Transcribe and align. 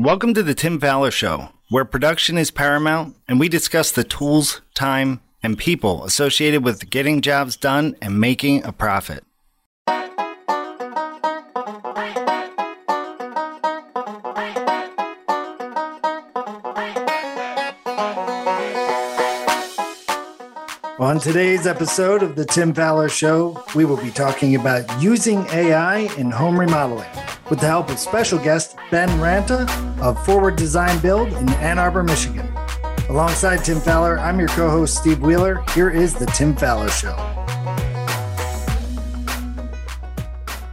Welcome 0.00 0.32
to 0.34 0.44
the 0.44 0.54
Tim 0.54 0.78
Fowler 0.78 1.10
Show, 1.10 1.48
where 1.70 1.84
production 1.84 2.38
is 2.38 2.52
paramount 2.52 3.16
and 3.26 3.40
we 3.40 3.48
discuss 3.48 3.90
the 3.90 4.04
tools, 4.04 4.60
time, 4.72 5.20
and 5.42 5.58
people 5.58 6.04
associated 6.04 6.62
with 6.62 6.88
getting 6.88 7.20
jobs 7.20 7.56
done 7.56 7.96
and 8.00 8.20
making 8.20 8.62
a 8.62 8.70
profit. 8.70 9.24
On 21.00 21.18
today's 21.18 21.66
episode 21.66 22.22
of 22.22 22.36
the 22.36 22.44
Tim 22.44 22.72
Fowler 22.72 23.08
Show, 23.08 23.64
we 23.74 23.84
will 23.84 23.96
be 23.96 24.12
talking 24.12 24.54
about 24.54 25.02
using 25.02 25.44
AI 25.48 26.08
in 26.16 26.30
home 26.30 26.60
remodeling 26.60 27.10
with 27.50 27.60
the 27.60 27.66
help 27.66 27.90
of 27.90 27.98
special 27.98 28.38
guest 28.38 28.76
Ben 28.90 29.08
Ranta 29.20 29.87
of 30.00 30.24
Forward 30.24 30.56
Design 30.56 30.98
Build 31.00 31.32
in 31.32 31.48
Ann 31.54 31.78
Arbor, 31.78 32.02
Michigan. 32.02 32.46
Alongside 33.08 33.64
Tim 33.64 33.80
Fowler, 33.80 34.18
I'm 34.18 34.38
your 34.38 34.48
co 34.48 34.70
host, 34.70 34.96
Steve 34.96 35.20
Wheeler. 35.20 35.64
Here 35.74 35.90
is 35.90 36.14
the 36.14 36.26
Tim 36.26 36.54
Fowler 36.54 36.88
Show. 36.88 37.14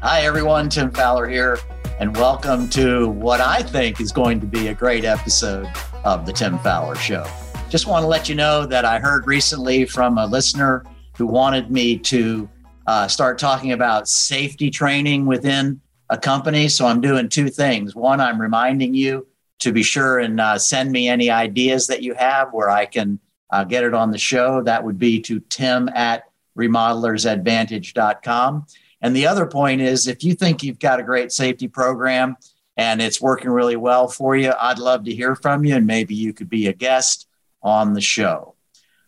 Hi, 0.01 0.21
everyone. 0.21 0.69
Tim 0.69 0.91
Fowler 0.91 1.27
here, 1.27 1.57
and 1.99 2.15
welcome 2.15 2.69
to 2.69 3.07
what 3.07 3.41
I 3.41 3.63
think 3.63 3.99
is 3.99 4.11
going 4.11 4.39
to 4.41 4.45
be 4.45 4.67
a 4.67 4.73
great 4.73 5.05
episode 5.05 5.67
of 6.03 6.25
the 6.25 6.33
Tim 6.33 6.59
Fowler 6.59 6.95
Show. 6.95 7.25
Just 7.69 7.87
want 7.87 8.03
to 8.03 8.07
let 8.07 8.29
you 8.29 8.35
know 8.35 8.65
that 8.67 8.85
I 8.85 8.99
heard 8.99 9.25
recently 9.25 9.85
from 9.85 10.17
a 10.19 10.27
listener 10.27 10.85
who 11.17 11.25
wanted 11.25 11.71
me 11.71 11.97
to 11.97 12.47
uh, 12.85 13.07
start 13.07 13.39
talking 13.39 13.71
about 13.71 14.07
safety 14.07 14.69
training 14.69 15.25
within 15.25 15.81
a 16.09 16.17
company. 16.17 16.67
So 16.67 16.85
I'm 16.85 17.01
doing 17.01 17.29
two 17.29 17.49
things. 17.49 17.95
One, 17.95 18.21
I'm 18.21 18.39
reminding 18.39 18.93
you 18.93 19.27
to 19.59 19.71
be 19.71 19.83
sure 19.83 20.19
and 20.19 20.39
uh, 20.39 20.57
send 20.57 20.91
me 20.91 21.07
any 21.07 21.29
ideas 21.29 21.87
that 21.87 22.03
you 22.03 22.13
have 22.13 22.53
where 22.53 22.69
I 22.69 22.85
can 22.85 23.19
uh, 23.51 23.63
get 23.63 23.83
it 23.83 23.93
on 23.93 24.11
the 24.11 24.17
show. 24.17 24.61
That 24.61 24.83
would 24.83 24.99
be 24.99 25.19
to 25.21 25.39
tim 25.49 25.89
at 25.89 26.25
remodelersadvantage.com. 26.57 28.65
And 29.01 29.15
the 29.15 29.27
other 29.27 29.45
point 29.45 29.81
is 29.81 30.07
if 30.07 30.23
you 30.23 30.35
think 30.35 30.63
you've 30.63 30.79
got 30.79 30.99
a 30.99 31.03
great 31.03 31.31
safety 31.31 31.67
program 31.67 32.37
and 32.77 33.01
it's 33.01 33.21
working 33.21 33.49
really 33.49 33.75
well 33.75 34.07
for 34.07 34.35
you, 34.35 34.53
I'd 34.59 34.79
love 34.79 35.03
to 35.05 35.13
hear 35.13 35.35
from 35.35 35.63
you 35.63 35.75
and 35.75 35.85
maybe 35.85 36.15
you 36.15 36.33
could 36.33 36.49
be 36.49 36.67
a 36.67 36.73
guest 36.73 37.27
on 37.61 37.93
the 37.93 38.01
show. 38.01 38.55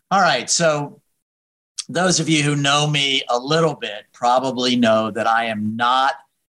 All 0.09 0.21
right. 0.21 0.49
So, 0.49 1.01
those 1.89 2.19
of 2.19 2.27
you 2.27 2.43
who 2.43 2.57
know 2.57 2.85
me 2.85 3.23
a 3.29 3.39
little 3.39 3.73
bit 3.73 4.07
probably 4.11 4.75
know 4.75 5.09
that 5.09 5.25
I 5.25 5.45
am 5.45 5.77
not 5.77 6.15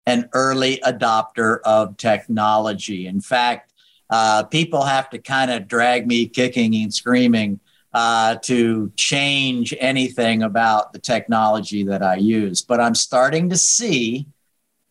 an 0.10 0.28
early 0.34 0.82
adopter 0.84 1.60
of 1.66 1.96
technology. 1.96 3.06
In 3.06 3.22
fact, 3.22 3.74
uh, 4.10 4.42
people 4.44 4.84
have 4.84 5.08
to 5.12 5.20
kind 5.20 5.52
of 5.52 5.68
drag 5.68 6.08
me 6.08 6.28
kicking 6.28 6.74
and 6.76 6.92
screaming 6.92 7.60
uh, 7.94 8.36
to 8.42 8.92
change 8.96 9.72
anything 9.80 10.42
about 10.42 10.94
the 10.94 11.00
technology 11.00 11.84
that 11.84 12.02
I 12.02 12.16
use. 12.16 12.64
But 12.64 12.80
I'm 12.80 12.96
starting 12.96 13.52
to 13.52 13.58
see 13.58 14.26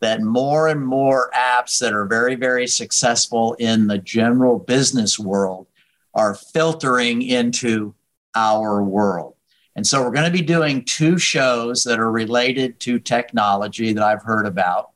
that 0.01 0.23
more 0.23 0.69
and 0.69 0.87
more 0.87 1.33
apps 1.35 1.81
that 1.81 1.93
are 1.93 2.07
very, 2.07 2.37
very 2.37 2.69
successful 2.69 3.55
in 3.55 3.89
the 3.89 3.99
general 3.99 4.61
business 4.61 5.19
world 5.19 5.67
are 6.15 6.37
filtering 6.37 7.23
into 7.23 7.93
our 8.37 8.85
world. 8.85 9.35
And 9.79 9.87
so 9.87 10.03
we're 10.03 10.11
going 10.11 10.25
to 10.25 10.37
be 10.37 10.43
doing 10.43 10.85
two 10.85 11.19
shows 11.19 11.85
that 11.85 12.01
are 12.01 12.11
related 12.11 12.81
to 12.81 12.99
technology 12.99 13.93
that 13.93 14.03
I've 14.03 14.25
heard 14.25 14.45
about 14.45 14.91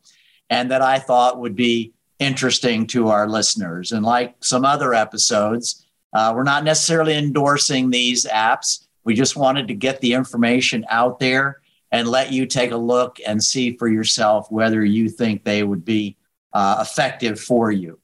and 0.51 0.73
that 0.73 0.83
I 0.83 0.99
thought 0.99 1.39
would 1.39 1.55
be 1.55 1.93
interesting 2.19 2.89
to 2.89 3.07
our 3.07 3.29
listeners. 3.29 3.93
And 3.93 4.05
like 4.05 4.35
some 4.41 4.65
other 4.65 4.93
episodes, 4.93 5.87
uh, 6.13 6.33
we're 6.35 6.43
not 6.43 6.65
necessarily 6.65 7.15
endorsing 7.15 7.91
these 7.91 8.25
apps. 8.25 8.89
We 9.05 9.15
just 9.15 9.37
wanted 9.37 9.69
to 9.69 9.75
get 9.75 10.01
the 10.01 10.15
information 10.15 10.85
out 10.89 11.21
there 11.21 11.61
and 11.92 12.09
let 12.09 12.33
you 12.33 12.45
take 12.45 12.73
a 12.73 12.77
look 12.77 13.19
and 13.25 13.41
see 13.41 13.77
for 13.77 13.87
yourself 13.87 14.51
whether 14.51 14.85
you 14.85 15.09
think 15.09 15.45
they 15.45 15.63
would 15.63 15.85
be 15.85 16.17
uh, 16.55 16.79
effective 16.81 17.39
for 17.39 17.71
you. 17.71 18.01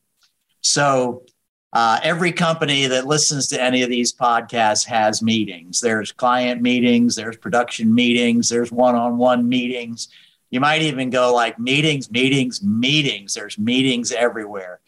So, 0.61 1.25
uh, 1.73 2.01
every 2.03 2.33
company 2.33 2.87
that 2.87 3.07
listens 3.07 3.47
to 3.49 3.63
any 3.63 3.83
of 3.83 3.91
these 3.91 4.15
podcasts 4.15 4.85
has 4.87 5.23
meetings. 5.23 5.81
There's 5.81 6.13
client 6.13 6.63
meetings, 6.63 7.15
there's 7.15 7.37
production 7.37 7.95
meetings, 7.95 8.49
there's 8.49 8.73
one 8.73 8.95
on 8.95 9.19
one 9.19 9.49
meetings, 9.49 10.09
you 10.51 10.61
might 10.61 10.83
even 10.83 11.11
go 11.11 11.35
like 11.35 11.59
meetings, 11.59 12.11
meetings, 12.11 12.63
meetings. 12.63 13.35
There's 13.35 13.59
meetings 13.59 14.13
everywhere. 14.13 14.81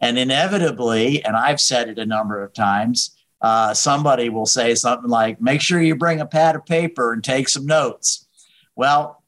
And 0.00 0.18
inevitably, 0.18 1.24
and 1.24 1.34
I've 1.34 1.60
said 1.60 1.88
it 1.88 1.98
a 1.98 2.04
number 2.04 2.42
of 2.42 2.52
times, 2.52 3.16
uh, 3.40 3.72
somebody 3.72 4.28
will 4.28 4.46
say 4.46 4.74
something 4.74 5.08
like, 5.08 5.40
make 5.40 5.60
sure 5.60 5.80
you 5.80 5.94
bring 5.94 6.20
a 6.20 6.26
pad 6.26 6.56
of 6.56 6.66
paper 6.66 7.12
and 7.12 7.24
take 7.24 7.48
some 7.48 7.66
notes. 7.66 8.26
Well, 8.74 9.22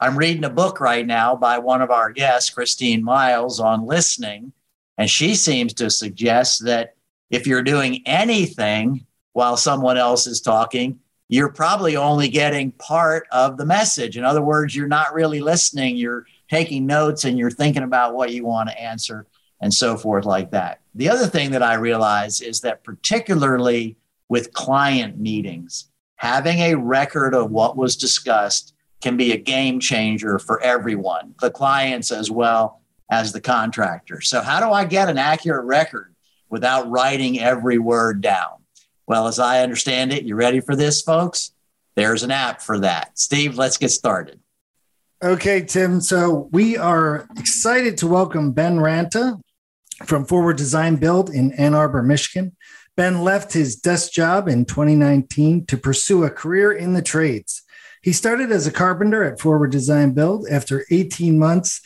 I'm 0.00 0.18
reading 0.18 0.44
a 0.44 0.50
book 0.50 0.80
right 0.80 1.06
now 1.06 1.36
by 1.36 1.58
one 1.58 1.82
of 1.82 1.90
our 1.90 2.10
guests, 2.10 2.50
Christine 2.50 3.04
Miles, 3.04 3.60
on 3.60 3.86
listening. 3.86 4.52
And 4.98 5.08
she 5.08 5.36
seems 5.36 5.72
to 5.74 5.90
suggest 5.90 6.64
that 6.64 6.96
if 7.30 7.46
you're 7.46 7.62
doing 7.62 8.02
anything 8.04 9.06
while 9.32 9.56
someone 9.56 9.96
else 9.96 10.26
is 10.26 10.40
talking, 10.40 10.98
you're 11.28 11.52
probably 11.52 11.96
only 11.96 12.28
getting 12.28 12.72
part 12.72 13.26
of 13.30 13.56
the 13.56 13.64
message. 13.66 14.16
In 14.16 14.24
other 14.24 14.42
words, 14.42 14.74
you're 14.74 14.88
not 14.88 15.14
really 15.14 15.40
listening, 15.40 15.96
you're 15.96 16.26
taking 16.50 16.86
notes 16.86 17.24
and 17.24 17.38
you're 17.38 17.50
thinking 17.50 17.82
about 17.82 18.14
what 18.14 18.32
you 18.32 18.44
want 18.44 18.70
to 18.70 18.80
answer 18.80 19.26
and 19.60 19.72
so 19.72 19.96
forth, 19.96 20.24
like 20.24 20.50
that. 20.50 20.80
The 20.94 21.10
other 21.10 21.26
thing 21.26 21.50
that 21.50 21.62
I 21.62 21.74
realize 21.74 22.40
is 22.40 22.60
that, 22.62 22.82
particularly 22.82 23.96
with 24.28 24.52
client 24.52 25.18
meetings, 25.18 25.90
having 26.16 26.58
a 26.58 26.74
record 26.74 27.34
of 27.34 27.50
what 27.50 27.76
was 27.76 27.96
discussed 27.96 28.74
can 29.00 29.16
be 29.16 29.32
a 29.32 29.36
game 29.36 29.78
changer 29.80 30.38
for 30.38 30.60
everyone, 30.62 31.34
the 31.40 31.50
clients 31.50 32.10
as 32.10 32.30
well 32.30 32.77
as 33.10 33.32
the 33.32 33.40
contractor. 33.40 34.20
So, 34.20 34.40
how 34.42 34.60
do 34.60 34.72
I 34.72 34.84
get 34.84 35.08
an 35.08 35.18
accurate 35.18 35.64
record 35.64 36.14
without 36.48 36.90
writing 36.90 37.40
every 37.40 37.78
word 37.78 38.20
down? 38.20 38.64
Well, 39.06 39.26
as 39.26 39.38
I 39.38 39.62
understand 39.62 40.12
it, 40.12 40.24
you 40.24 40.34
ready 40.34 40.60
for 40.60 40.76
this, 40.76 41.02
folks? 41.02 41.52
There's 41.94 42.22
an 42.22 42.30
app 42.30 42.60
for 42.60 42.78
that. 42.80 43.18
Steve, 43.18 43.56
let's 43.56 43.76
get 43.76 43.90
started. 43.90 44.40
Okay, 45.22 45.62
Tim. 45.62 46.00
So 46.00 46.48
we 46.52 46.76
are 46.76 47.26
excited 47.36 47.98
to 47.98 48.06
welcome 48.06 48.52
Ben 48.52 48.76
Ranta 48.76 49.40
from 50.04 50.24
Forward 50.24 50.56
Design 50.56 50.96
Build 50.96 51.30
in 51.30 51.52
Ann 51.54 51.74
Arbor, 51.74 52.02
Michigan. 52.02 52.54
Ben 52.96 53.22
left 53.24 53.52
his 53.52 53.76
desk 53.76 54.12
job 54.12 54.46
in 54.46 54.64
2019 54.64 55.66
to 55.66 55.76
pursue 55.76 56.24
a 56.24 56.30
career 56.30 56.70
in 56.70 56.92
the 56.92 57.02
trades. 57.02 57.62
He 58.02 58.12
started 58.12 58.52
as 58.52 58.66
a 58.66 58.72
carpenter 58.72 59.24
at 59.24 59.40
Forward 59.40 59.72
Design 59.72 60.12
Build. 60.12 60.46
After 60.48 60.84
18 60.90 61.38
months, 61.38 61.80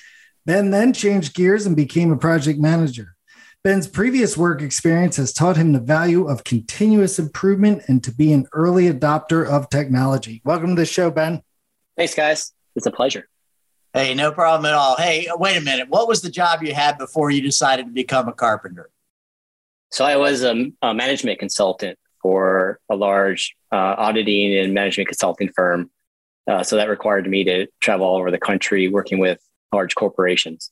Ben 0.44 0.70
then 0.70 0.92
changed 0.92 1.34
gears 1.34 1.66
and 1.66 1.76
became 1.76 2.10
a 2.10 2.16
project 2.16 2.58
manager. 2.58 3.14
Ben's 3.62 3.86
previous 3.86 4.36
work 4.36 4.60
experience 4.60 5.16
has 5.16 5.32
taught 5.32 5.56
him 5.56 5.72
the 5.72 5.78
value 5.78 6.26
of 6.26 6.42
continuous 6.42 7.20
improvement 7.20 7.82
and 7.86 8.02
to 8.02 8.12
be 8.12 8.32
an 8.32 8.48
early 8.52 8.92
adopter 8.92 9.46
of 9.46 9.70
technology. 9.70 10.42
Welcome 10.44 10.74
to 10.74 10.82
the 10.82 10.86
show, 10.86 11.12
Ben. 11.12 11.42
Thanks, 11.96 12.14
guys. 12.14 12.52
It's 12.74 12.86
a 12.86 12.90
pleasure. 12.90 13.28
Hey, 13.92 14.14
no 14.14 14.32
problem 14.32 14.66
at 14.66 14.74
all. 14.74 14.96
Hey, 14.96 15.28
wait 15.34 15.56
a 15.56 15.60
minute. 15.60 15.88
What 15.88 16.08
was 16.08 16.22
the 16.22 16.30
job 16.30 16.64
you 16.64 16.74
had 16.74 16.98
before 16.98 17.30
you 17.30 17.40
decided 17.40 17.86
to 17.86 17.92
become 17.92 18.26
a 18.26 18.32
carpenter? 18.32 18.90
So 19.92 20.04
I 20.04 20.16
was 20.16 20.42
a, 20.42 20.72
a 20.82 20.92
management 20.92 21.38
consultant 21.38 21.98
for 22.20 22.80
a 22.88 22.96
large 22.96 23.54
uh, 23.70 23.94
auditing 23.96 24.56
and 24.56 24.74
management 24.74 25.08
consulting 25.08 25.50
firm. 25.54 25.88
Uh, 26.48 26.64
so 26.64 26.74
that 26.74 26.88
required 26.88 27.28
me 27.28 27.44
to 27.44 27.68
travel 27.78 28.06
all 28.06 28.16
over 28.16 28.32
the 28.32 28.38
country 28.38 28.88
working 28.88 29.20
with 29.20 29.40
large 29.72 29.94
corporations. 29.94 30.70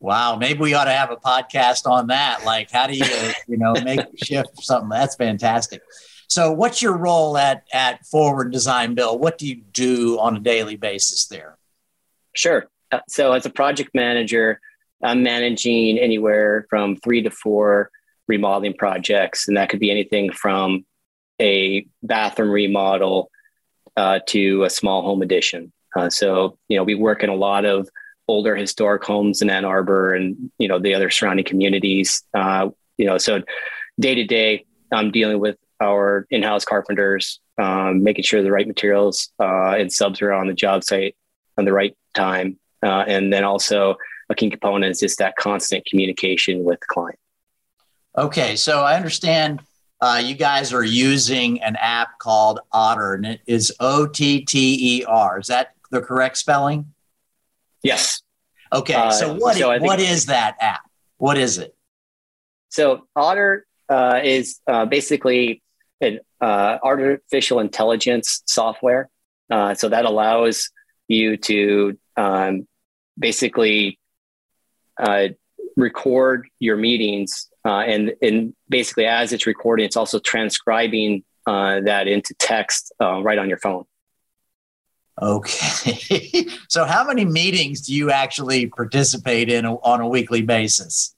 Wow, 0.00 0.36
maybe 0.36 0.60
we 0.60 0.74
ought 0.74 0.84
to 0.84 0.92
have 0.92 1.10
a 1.10 1.16
podcast 1.16 1.86
on 1.90 2.08
that. 2.08 2.44
Like, 2.44 2.70
how 2.70 2.86
do 2.86 2.94
you, 2.94 3.32
you 3.48 3.56
know, 3.56 3.72
make 3.82 4.00
a 4.22 4.24
shift 4.24 4.62
something? 4.62 4.90
That's 4.90 5.16
fantastic. 5.16 5.82
So, 6.28 6.52
what's 6.52 6.82
your 6.82 6.96
role 6.96 7.38
at 7.38 7.64
at 7.72 8.04
Forward 8.04 8.52
Design 8.52 8.94
Build? 8.94 9.20
What 9.20 9.38
do 9.38 9.46
you 9.46 9.56
do 9.72 10.18
on 10.18 10.36
a 10.36 10.40
daily 10.40 10.76
basis 10.76 11.26
there? 11.26 11.56
Sure. 12.34 12.66
Uh, 12.92 13.00
so, 13.08 13.32
as 13.32 13.46
a 13.46 13.50
project 13.50 13.90
manager, 13.94 14.60
I'm 15.02 15.22
managing 15.22 15.98
anywhere 15.98 16.66
from 16.68 16.96
three 16.96 17.22
to 17.22 17.30
four 17.30 17.90
remodeling 18.28 18.74
projects, 18.74 19.48
and 19.48 19.56
that 19.56 19.70
could 19.70 19.80
be 19.80 19.90
anything 19.90 20.30
from 20.30 20.84
a 21.40 21.86
bathroom 22.02 22.50
remodel 22.50 23.30
uh, 23.96 24.20
to 24.26 24.64
a 24.64 24.70
small 24.70 25.02
home 25.02 25.22
addition. 25.22 25.72
Uh, 25.96 26.10
so, 26.10 26.58
you 26.68 26.76
know, 26.76 26.84
we 26.84 26.94
work 26.94 27.22
in 27.22 27.30
a 27.30 27.34
lot 27.34 27.64
of 27.64 27.88
older 28.28 28.56
historic 28.56 29.04
homes 29.04 29.42
in 29.42 29.50
Ann 29.50 29.64
Arbor 29.64 30.14
and 30.14 30.50
you 30.58 30.68
know 30.68 30.78
the 30.78 30.94
other 30.94 31.10
surrounding 31.10 31.44
communities. 31.44 32.22
Uh, 32.34 32.70
you 32.96 33.06
know, 33.06 33.18
so 33.18 33.42
day 34.00 34.14
to 34.14 34.24
day, 34.24 34.64
I'm 34.92 35.10
dealing 35.10 35.38
with 35.38 35.56
our 35.80 36.26
in-house 36.30 36.64
carpenters, 36.64 37.40
um, 37.58 38.02
making 38.02 38.24
sure 38.24 38.42
the 38.42 38.50
right 38.50 38.66
materials 38.66 39.30
uh, 39.38 39.72
and 39.72 39.92
subs 39.92 40.22
are 40.22 40.32
on 40.32 40.46
the 40.46 40.54
job 40.54 40.82
site 40.84 41.14
on 41.58 41.64
the 41.64 41.72
right 41.72 41.96
time, 42.14 42.58
uh, 42.82 43.04
and 43.06 43.32
then 43.32 43.44
also 43.44 43.96
a 44.28 44.34
key 44.34 44.50
component 44.50 44.90
is 44.90 45.00
just 45.00 45.18
that 45.18 45.36
constant 45.36 45.84
communication 45.86 46.64
with 46.64 46.80
the 46.80 46.86
client. 46.88 47.18
Okay, 48.16 48.56
so 48.56 48.80
I 48.80 48.96
understand 48.96 49.60
uh, 50.00 50.20
you 50.22 50.34
guys 50.34 50.72
are 50.72 50.84
using 50.84 51.62
an 51.62 51.76
app 51.76 52.18
called 52.18 52.60
Otter, 52.72 53.14
and 53.14 53.26
it 53.26 53.40
is 53.46 53.72
O 53.80 54.06
T 54.06 54.44
T 54.44 54.98
E 54.98 55.04
R. 55.04 55.38
Is 55.38 55.46
that 55.48 55.74
the 55.90 56.00
correct 56.00 56.38
spelling? 56.38 56.92
Yes. 57.86 58.22
Okay, 58.72 58.94
uh, 58.94 59.10
so 59.12 59.34
what 59.34 59.56
so 59.56 59.78
what 59.78 60.00
is 60.00 60.26
that 60.26 60.56
app? 60.60 60.82
What 61.18 61.38
is 61.38 61.58
it? 61.58 61.74
So 62.68 63.06
Otter 63.14 63.64
uh, 63.88 64.20
is 64.22 64.60
uh, 64.66 64.86
basically 64.86 65.62
an 66.00 66.20
uh, 66.40 66.78
artificial 66.82 67.60
intelligence 67.60 68.42
software. 68.46 69.08
Uh, 69.50 69.74
so 69.74 69.88
that 69.88 70.04
allows 70.04 70.70
you 71.06 71.36
to 71.36 71.96
um, 72.16 72.66
basically 73.18 73.98
uh, 74.98 75.28
record 75.76 76.48
your 76.58 76.76
meetings 76.76 77.48
uh, 77.64 77.80
and, 77.80 78.14
and 78.22 78.54
basically 78.68 79.06
as 79.06 79.32
it's 79.32 79.46
recording, 79.46 79.86
it's 79.86 79.96
also 79.96 80.18
transcribing 80.18 81.22
uh, 81.46 81.80
that 81.80 82.08
into 82.08 82.34
text 82.34 82.92
uh, 83.00 83.22
right 83.22 83.38
on 83.38 83.48
your 83.48 83.58
phone. 83.58 83.84
Okay. 85.20 86.46
so 86.68 86.84
how 86.84 87.06
many 87.06 87.24
meetings 87.24 87.82
do 87.82 87.94
you 87.94 88.10
actually 88.10 88.66
participate 88.66 89.48
in 89.48 89.64
on 89.64 90.00
a 90.00 90.08
weekly 90.08 90.42
basis? 90.42 91.14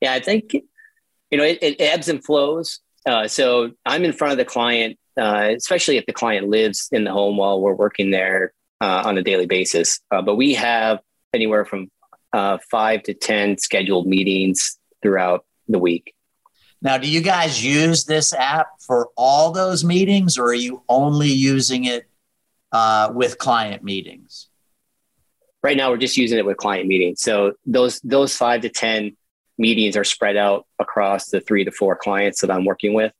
Yeah, 0.00 0.12
I 0.14 0.20
think, 0.20 0.54
you 0.54 1.38
know, 1.38 1.44
it, 1.44 1.58
it 1.62 1.80
ebbs 1.80 2.08
and 2.08 2.24
flows. 2.24 2.80
Uh, 3.04 3.26
so 3.26 3.72
I'm 3.84 4.04
in 4.04 4.12
front 4.12 4.32
of 4.32 4.38
the 4.38 4.44
client, 4.44 4.98
uh, 5.16 5.50
especially 5.56 5.96
if 5.96 6.06
the 6.06 6.12
client 6.12 6.48
lives 6.48 6.88
in 6.92 7.04
the 7.04 7.12
home 7.12 7.36
while 7.36 7.60
we're 7.60 7.74
working 7.74 8.10
there 8.10 8.52
uh, 8.80 9.02
on 9.04 9.18
a 9.18 9.22
daily 9.22 9.46
basis. 9.46 10.00
but 10.10 10.36
we 10.36 10.54
have 10.54 11.00
anywhere 11.34 11.64
from 11.64 11.90
five 12.70 13.02
to 13.04 13.14
10 13.14 13.58
scheduled 13.58 14.06
meetings 14.06 14.78
throughout 15.02 15.44
the 15.68 15.78
week. 15.78 16.14
Now, 16.80 16.98
do 16.98 17.08
you 17.08 17.20
guys 17.20 17.64
use 17.64 18.04
this 18.04 18.32
app 18.34 18.66
for 18.84 19.10
all 19.16 19.52
those 19.52 19.84
meetings, 19.84 20.36
or 20.36 20.46
are 20.46 20.54
you 20.54 20.82
only 20.88 21.28
using 21.28 21.84
it 21.84 22.08
uh, 22.72 23.12
with 23.14 23.38
client 23.38 23.82
meetings? 23.82 24.48
Right 25.62 25.76
now, 25.76 25.90
we're 25.90 25.98
just 25.98 26.16
using 26.16 26.38
it 26.38 26.46
with 26.46 26.56
client 26.56 26.88
meetings. 26.88 27.22
So 27.22 27.52
those 27.66 28.00
those 28.00 28.36
five 28.36 28.62
to 28.62 28.68
ten 28.68 29.16
meetings 29.58 29.96
are 29.96 30.04
spread 30.04 30.36
out 30.36 30.66
across 30.78 31.28
the 31.28 31.40
three 31.40 31.64
to 31.64 31.70
four 31.70 31.94
clients 31.94 32.40
that 32.40 32.50
I'm 32.50 32.64
working 32.64 32.94
with. 32.94 33.12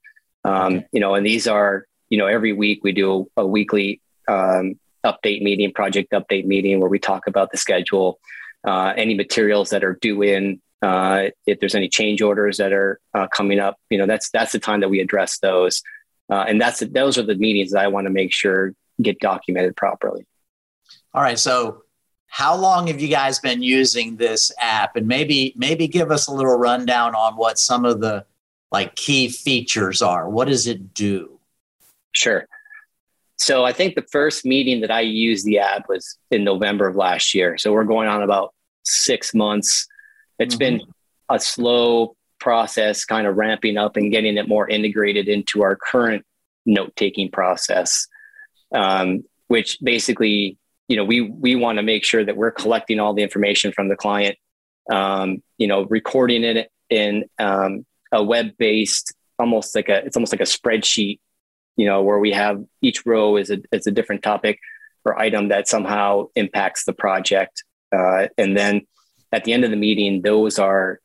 Um, 0.44 0.74
okay. 0.74 0.86
You 0.92 1.00
know, 1.00 1.14
and 1.14 1.24
these 1.24 1.46
are 1.46 1.86
you 2.08 2.18
know 2.18 2.26
every 2.26 2.52
week 2.52 2.82
we 2.82 2.92
do 2.92 3.28
a, 3.36 3.42
a 3.42 3.46
weekly 3.46 4.00
um, 4.26 4.80
update 5.04 5.42
meeting, 5.42 5.72
project 5.72 6.12
update 6.12 6.46
meeting, 6.46 6.80
where 6.80 6.90
we 6.90 6.98
talk 6.98 7.26
about 7.28 7.52
the 7.52 7.58
schedule, 7.58 8.18
uh, 8.66 8.92
any 8.96 9.14
materials 9.14 9.70
that 9.70 9.84
are 9.84 9.98
due 10.00 10.22
in 10.22 10.60
uh, 10.82 11.28
if 11.46 11.60
there's 11.60 11.76
any 11.76 11.88
change 11.88 12.20
orders 12.20 12.56
that 12.56 12.72
are 12.72 13.00
uh, 13.14 13.28
coming 13.28 13.60
up, 13.60 13.76
you 13.88 13.98
know, 13.98 14.06
that's 14.06 14.30
that's 14.30 14.52
the 14.52 14.58
time 14.58 14.80
that 14.80 14.88
we 14.88 14.98
address 15.00 15.38
those, 15.38 15.80
uh, 16.28 16.44
and 16.48 16.60
that's 16.60 16.80
those 16.80 17.16
are 17.16 17.22
the 17.22 17.36
meetings 17.36 17.70
that 17.70 17.84
I 17.84 17.88
want 17.88 18.06
to 18.06 18.10
make 18.10 18.32
sure 18.32 18.74
get 19.00 19.18
documented 19.20 19.76
properly. 19.76 20.26
All 21.14 21.22
right, 21.22 21.38
so 21.38 21.82
how 22.26 22.56
long 22.56 22.86
have 22.86 23.00
you 23.00 23.08
guys 23.08 23.38
been 23.38 23.62
using 23.62 24.16
this 24.16 24.50
app, 24.58 24.96
and 24.96 25.06
maybe 25.06 25.52
maybe 25.56 25.86
give 25.88 26.10
us 26.10 26.28
a 26.28 26.32
little 26.32 26.56
rundown 26.56 27.14
on 27.14 27.34
what 27.34 27.58
some 27.58 27.84
of 27.84 28.00
the 28.00 28.24
like 28.70 28.94
key 28.94 29.28
features 29.28 30.00
are. 30.00 30.28
What 30.28 30.48
does 30.48 30.66
it 30.66 30.94
do? 30.94 31.38
Sure. 32.12 32.46
So 33.36 33.64
I 33.64 33.72
think 33.72 33.96
the 33.96 34.06
first 34.10 34.46
meeting 34.46 34.80
that 34.80 34.90
I 34.90 35.00
used 35.00 35.44
the 35.44 35.58
app 35.58 35.88
was 35.88 36.16
in 36.30 36.42
November 36.44 36.88
of 36.88 36.96
last 36.96 37.34
year. 37.34 37.58
So 37.58 37.72
we're 37.72 37.84
going 37.84 38.08
on 38.08 38.22
about 38.22 38.54
six 38.82 39.34
months 39.34 39.88
it's 40.42 40.56
mm-hmm. 40.56 40.78
been 40.78 40.94
a 41.30 41.38
slow 41.38 42.16
process, 42.40 43.04
kind 43.04 43.26
of 43.26 43.36
ramping 43.36 43.76
up 43.76 43.96
and 43.96 44.10
getting 44.10 44.36
it 44.36 44.48
more 44.48 44.68
integrated 44.68 45.28
into 45.28 45.62
our 45.62 45.76
current 45.76 46.24
note 46.66 46.94
taking 46.96 47.30
process, 47.30 48.06
um, 48.74 49.24
which 49.48 49.78
basically, 49.82 50.58
you 50.88 50.96
know, 50.96 51.04
we 51.04 51.20
we 51.20 51.54
want 51.54 51.78
to 51.78 51.82
make 51.82 52.04
sure 52.04 52.24
that 52.24 52.36
we're 52.36 52.50
collecting 52.50 53.00
all 53.00 53.14
the 53.14 53.22
information 53.22 53.72
from 53.72 53.88
the 53.88 53.96
client, 53.96 54.36
um, 54.90 55.42
you 55.58 55.66
know, 55.66 55.84
recording 55.84 56.44
it 56.44 56.70
in 56.90 57.24
um, 57.38 57.86
a 58.12 58.22
web 58.22 58.56
based, 58.58 59.14
almost 59.38 59.74
like 59.74 59.88
a 59.88 60.04
it's 60.04 60.16
almost 60.16 60.32
like 60.32 60.40
a 60.40 60.44
spreadsheet, 60.44 61.20
you 61.76 61.86
know, 61.86 62.02
where 62.02 62.18
we 62.18 62.32
have 62.32 62.62
each 62.80 63.04
row 63.06 63.36
is 63.36 63.50
a 63.50 63.58
is 63.72 63.86
a 63.86 63.92
different 63.92 64.22
topic 64.22 64.58
or 65.04 65.18
item 65.18 65.48
that 65.48 65.68
somehow 65.68 66.26
impacts 66.36 66.84
the 66.84 66.92
project, 66.92 67.64
uh, 67.94 68.28
and 68.38 68.56
then 68.56 68.82
at 69.32 69.44
the 69.44 69.52
end 69.52 69.64
of 69.64 69.70
the 69.70 69.76
meeting, 69.76 70.22
those 70.22 70.58
are 70.58 71.00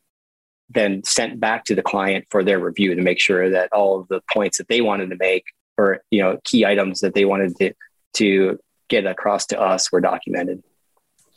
then 0.70 1.02
sent 1.04 1.40
back 1.40 1.64
to 1.64 1.76
the 1.76 1.82
client 1.82 2.26
for 2.30 2.44
their 2.44 2.60
review 2.60 2.94
to 2.94 3.02
make 3.02 3.20
sure 3.20 3.50
that 3.50 3.72
all 3.72 4.02
of 4.02 4.08
the 4.10 4.22
points 4.32 4.58
that 4.58 4.68
they 4.68 4.82
wanted 4.82 5.10
to 5.10 5.16
make 5.18 5.46
or 5.78 6.02
you 6.12 6.22
know 6.22 6.40
key 6.44 6.66
items 6.66 7.02
that 7.02 7.14
they 7.14 7.26
wanted 7.26 7.56
to 7.58 7.74
to 8.14 8.60
get 8.90 9.06
across 9.06 9.46
to 9.48 9.60
us 9.60 9.92
were 9.92 10.02
documented. 10.02 10.64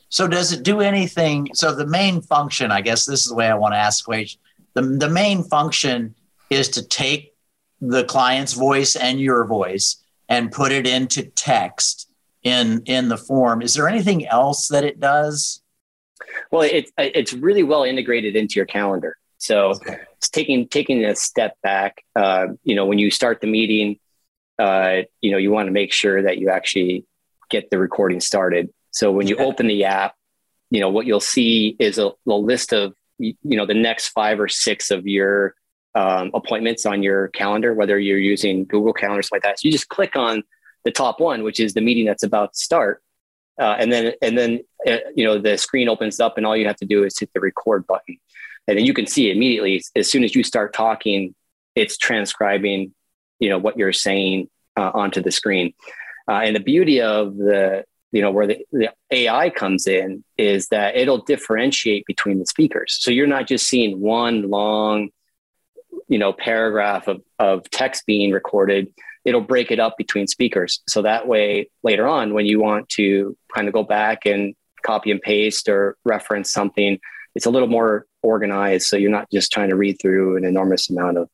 So 0.09 0.27
does 0.27 0.53
it 0.53 0.63
do 0.63 0.81
anything? 0.81 1.51
So 1.55 1.75
the 1.75 1.87
main 1.87 2.21
function, 2.21 2.73
I 2.73 2.81
guess 2.81 3.07
this 3.07 3.21
is 3.21 3.27
the 3.27 3.35
way 3.35 3.49
I 3.49 3.55
want 3.55 3.75
to 3.75 3.79
ask 3.79 4.05
the. 4.05 4.27
The, 4.75 4.83
the 4.83 5.09
main 5.09 5.45
function 5.45 6.15
is 6.49 6.69
to 6.71 6.87
take 6.87 7.35
the 7.81 8.05
client's 8.05 8.53
voice 8.53 8.97
and 8.97 9.21
your 9.21 9.45
voice 9.45 10.03
and 10.29 10.53
put 10.53 10.73
it 10.73 10.87
into 10.87 11.23
text 11.23 12.09
in 12.43 12.83
in 12.87 13.09
the 13.09 13.17
form. 13.17 13.63
Is 13.63 13.75
there 13.75 13.89
anything 13.89 14.27
else 14.27 14.69
that 14.69 14.85
it 14.85 15.01
does? 15.01 15.63
Well, 16.51 16.63
it's 16.63 16.91
it's 16.99 17.33
really 17.33 17.63
well 17.63 17.85
integrated 17.85 18.37
into 18.37 18.55
your 18.57 18.67
calendar. 18.67 19.17
So 19.39 19.71
okay. 19.71 19.99
it's 20.17 20.29
taking 20.29 20.69
taking 20.69 21.05
a 21.05 21.15
step 21.17 21.57
back. 21.63 22.03
Uh, 22.15 22.49
you 22.65 22.75
know, 22.75 22.87
when 22.87 22.99
you 22.99 23.11
start 23.11 23.41
the 23.41 23.47
meeting, 23.47 23.99
uh, 24.61 25.03
you 25.21 25.31
know, 25.31 25.39
you 25.39 25.51
want 25.51 25.69
to 25.69 25.73
make 25.73 25.93
sure 25.93 26.23
that 26.23 26.39
you 26.39 26.51
actually 26.51 27.07
get 27.49 27.71
the 27.71 27.79
recording 27.79 28.21
started. 28.21 28.69
So 28.91 29.11
when 29.11 29.27
you 29.27 29.37
yeah. 29.39 29.45
open 29.45 29.67
the 29.67 29.85
app, 29.85 30.15
you 30.71 30.81
know 30.81 30.91
what 30.91 31.07
you'll 31.07 31.19
see 31.21 31.77
is 31.81 31.99
a, 31.99 32.13
a, 32.29 32.33
list 32.33 32.73
of 32.73 32.95
you 33.19 33.35
know 33.45 33.67
the 33.67 33.75
next 33.75 34.09
five 34.09 34.39
or 34.39 34.49
six 34.49 34.91
of 34.91 35.07
your 35.07 35.55
um, 35.95 36.31
appointments 36.35 36.87
on 36.87 37.03
your 37.03 37.29
calendar, 37.29 37.75
whether 37.75 37.99
you're 37.99 38.19
using 38.19 38.65
Google 38.67 38.93
Calendar, 38.93 39.27
like 39.33 39.43
that. 39.43 39.59
So 39.59 39.67
you 39.67 39.73
just 39.73 39.89
click 39.89 40.15
on 40.15 40.43
the 40.85 40.93
top 40.93 41.21
one, 41.21 41.43
which 41.43 41.59
is 41.59 41.75
the 41.75 41.81
meeting 41.81 42.05
that's 42.05 42.23
about 42.23 42.53
to 42.53 42.59
start, 42.59 43.03
uh, 43.59 43.77
and 43.79 43.91
then 43.91 44.13
and 44.23 44.37
then 44.39 44.61
uh, 44.87 44.99
you 45.17 45.25
know 45.25 45.39
the 45.39 45.57
screen 45.57 45.89
opens 45.89 46.21
up 46.21 46.37
and 46.37 46.47
all 46.47 46.57
you 46.57 46.67
have 46.67 46.77
to 46.77 46.87
do 46.87 47.05
is 47.05 47.19
hit 47.19 47.31
the 47.35 47.41
record 47.41 47.87
button 47.87 48.19
and 48.69 48.79
then 48.79 48.85
you 48.85 48.95
can 48.95 49.07
see 49.07 49.31
immediately 49.31 49.83
as 49.97 50.09
soon 50.09 50.25
as 50.25 50.35
you 50.35 50.43
start 50.43 50.73
talking 50.73 51.35
it's 51.75 51.97
transcribing 51.97 52.93
you 53.41 53.49
know 53.49 53.59
what 53.59 53.77
you're 53.77 53.93
saying 53.93 54.49
uh, 54.77 54.91
onto 54.95 55.21
the 55.21 55.31
screen 55.31 55.73
uh, 56.29 56.41
and 56.45 56.55
the 56.55 56.61
beauty 56.61 57.01
of 57.01 57.37
the 57.37 57.85
you 58.13 58.23
know 58.23 58.31
where 58.31 58.47
the, 58.47 58.65
the 58.73 58.93
ai 59.11 59.51
comes 59.51 59.87
in 59.87 60.25
is 60.39 60.69
that 60.69 60.97
it'll 60.97 61.25
differentiate 61.25 62.05
between 62.07 62.39
the 62.39 62.47
speakers 62.47 62.97
so 63.01 63.11
you're 63.11 63.27
not 63.27 63.47
just 63.47 63.67
seeing 63.67 64.01
one 64.01 64.49
long 64.49 65.09
you 66.09 66.19
know 66.19 66.33
paragraph 66.33 67.09
of, 67.09 67.21
of 67.39 67.69
text 67.71 68.05
being 68.07 68.31
recorded 68.31 68.93
it'll 69.25 69.41
break 69.41 69.71
it 69.71 69.81
up 69.81 69.97
between 69.97 70.27
speakers. 70.27 70.81
So 70.89 71.03
that 71.03 71.27
way, 71.27 71.71
later 71.83 72.07
on, 72.09 72.35
when 72.35 72.47
you 72.47 72.61
want 72.61 72.89
to 72.91 73.37
kind 73.55 73.69
of 73.69 73.75
go 73.75 73.83
back 73.83 74.27
and 74.27 74.55
copy 74.85 75.11
and 75.11 75.21
paste 75.21 75.69
or 75.69 75.97
reference 76.05 76.51
something, 76.51 76.99
it's 77.35 77.47
a 77.47 77.51
little 77.51 77.69
more 77.69 78.07
organized. 78.23 78.87
So 78.87 78.97
you're 78.97 79.11
not 79.11 79.31
just 79.31 79.53
trying 79.53 79.71
to 79.71 79.77
read 79.77 79.99
through 80.01 80.37
an 80.37 80.45
enormous 80.45 80.91
amount 80.91 81.19
of 81.19 81.29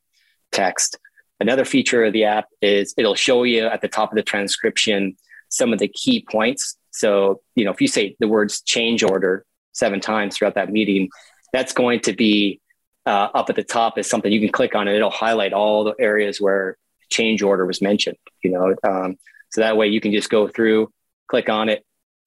text. 0.51 0.97
Another 1.39 1.65
feature 1.65 2.03
of 2.03 2.13
the 2.13 2.23
app 2.23 2.45
is 2.61 2.93
it'll 2.97 3.15
show 3.15 3.43
you 3.43 3.65
at 3.67 3.81
the 3.81 3.87
top 3.87 4.11
of 4.11 4.15
the 4.15 4.23
transcription 4.23 5.15
some 5.49 5.71
of 5.71 5.79
the 5.79 5.87
key 5.87 6.25
points. 6.29 6.77
So, 6.91 7.41
you 7.55 7.63
know, 7.63 7.71
if 7.71 7.79
you 7.79 7.87
say 7.87 8.15
the 8.19 8.27
words 8.27 8.61
change 8.61 9.03
order 9.03 9.45
seven 9.73 9.99
times 9.99 10.35
throughout 10.35 10.55
that 10.55 10.71
meeting, 10.71 11.09
that's 11.53 11.73
going 11.73 12.01
to 12.01 12.13
be 12.13 12.59
uh, 13.05 13.29
up 13.33 13.49
at 13.49 13.55
the 13.55 13.63
top 13.63 13.97
as 13.97 14.09
something 14.09 14.31
you 14.31 14.39
can 14.39 14.51
click 14.51 14.75
on 14.75 14.87
and 14.87 14.95
it'll 14.95 15.09
highlight 15.09 15.53
all 15.53 15.83
the 15.83 15.95
areas 15.99 16.41
where 16.41 16.77
change 17.09 17.41
order 17.41 17.65
was 17.65 17.81
mentioned, 17.81 18.17
you 18.43 18.51
know, 18.51 18.75
um, 18.83 19.15
so 19.51 19.61
that 19.61 19.77
way 19.77 19.87
you 19.87 20.01
can 20.01 20.11
just 20.11 20.29
go 20.29 20.47
through, 20.47 20.91
click 21.27 21.49
on 21.49 21.69
it, 21.69 21.85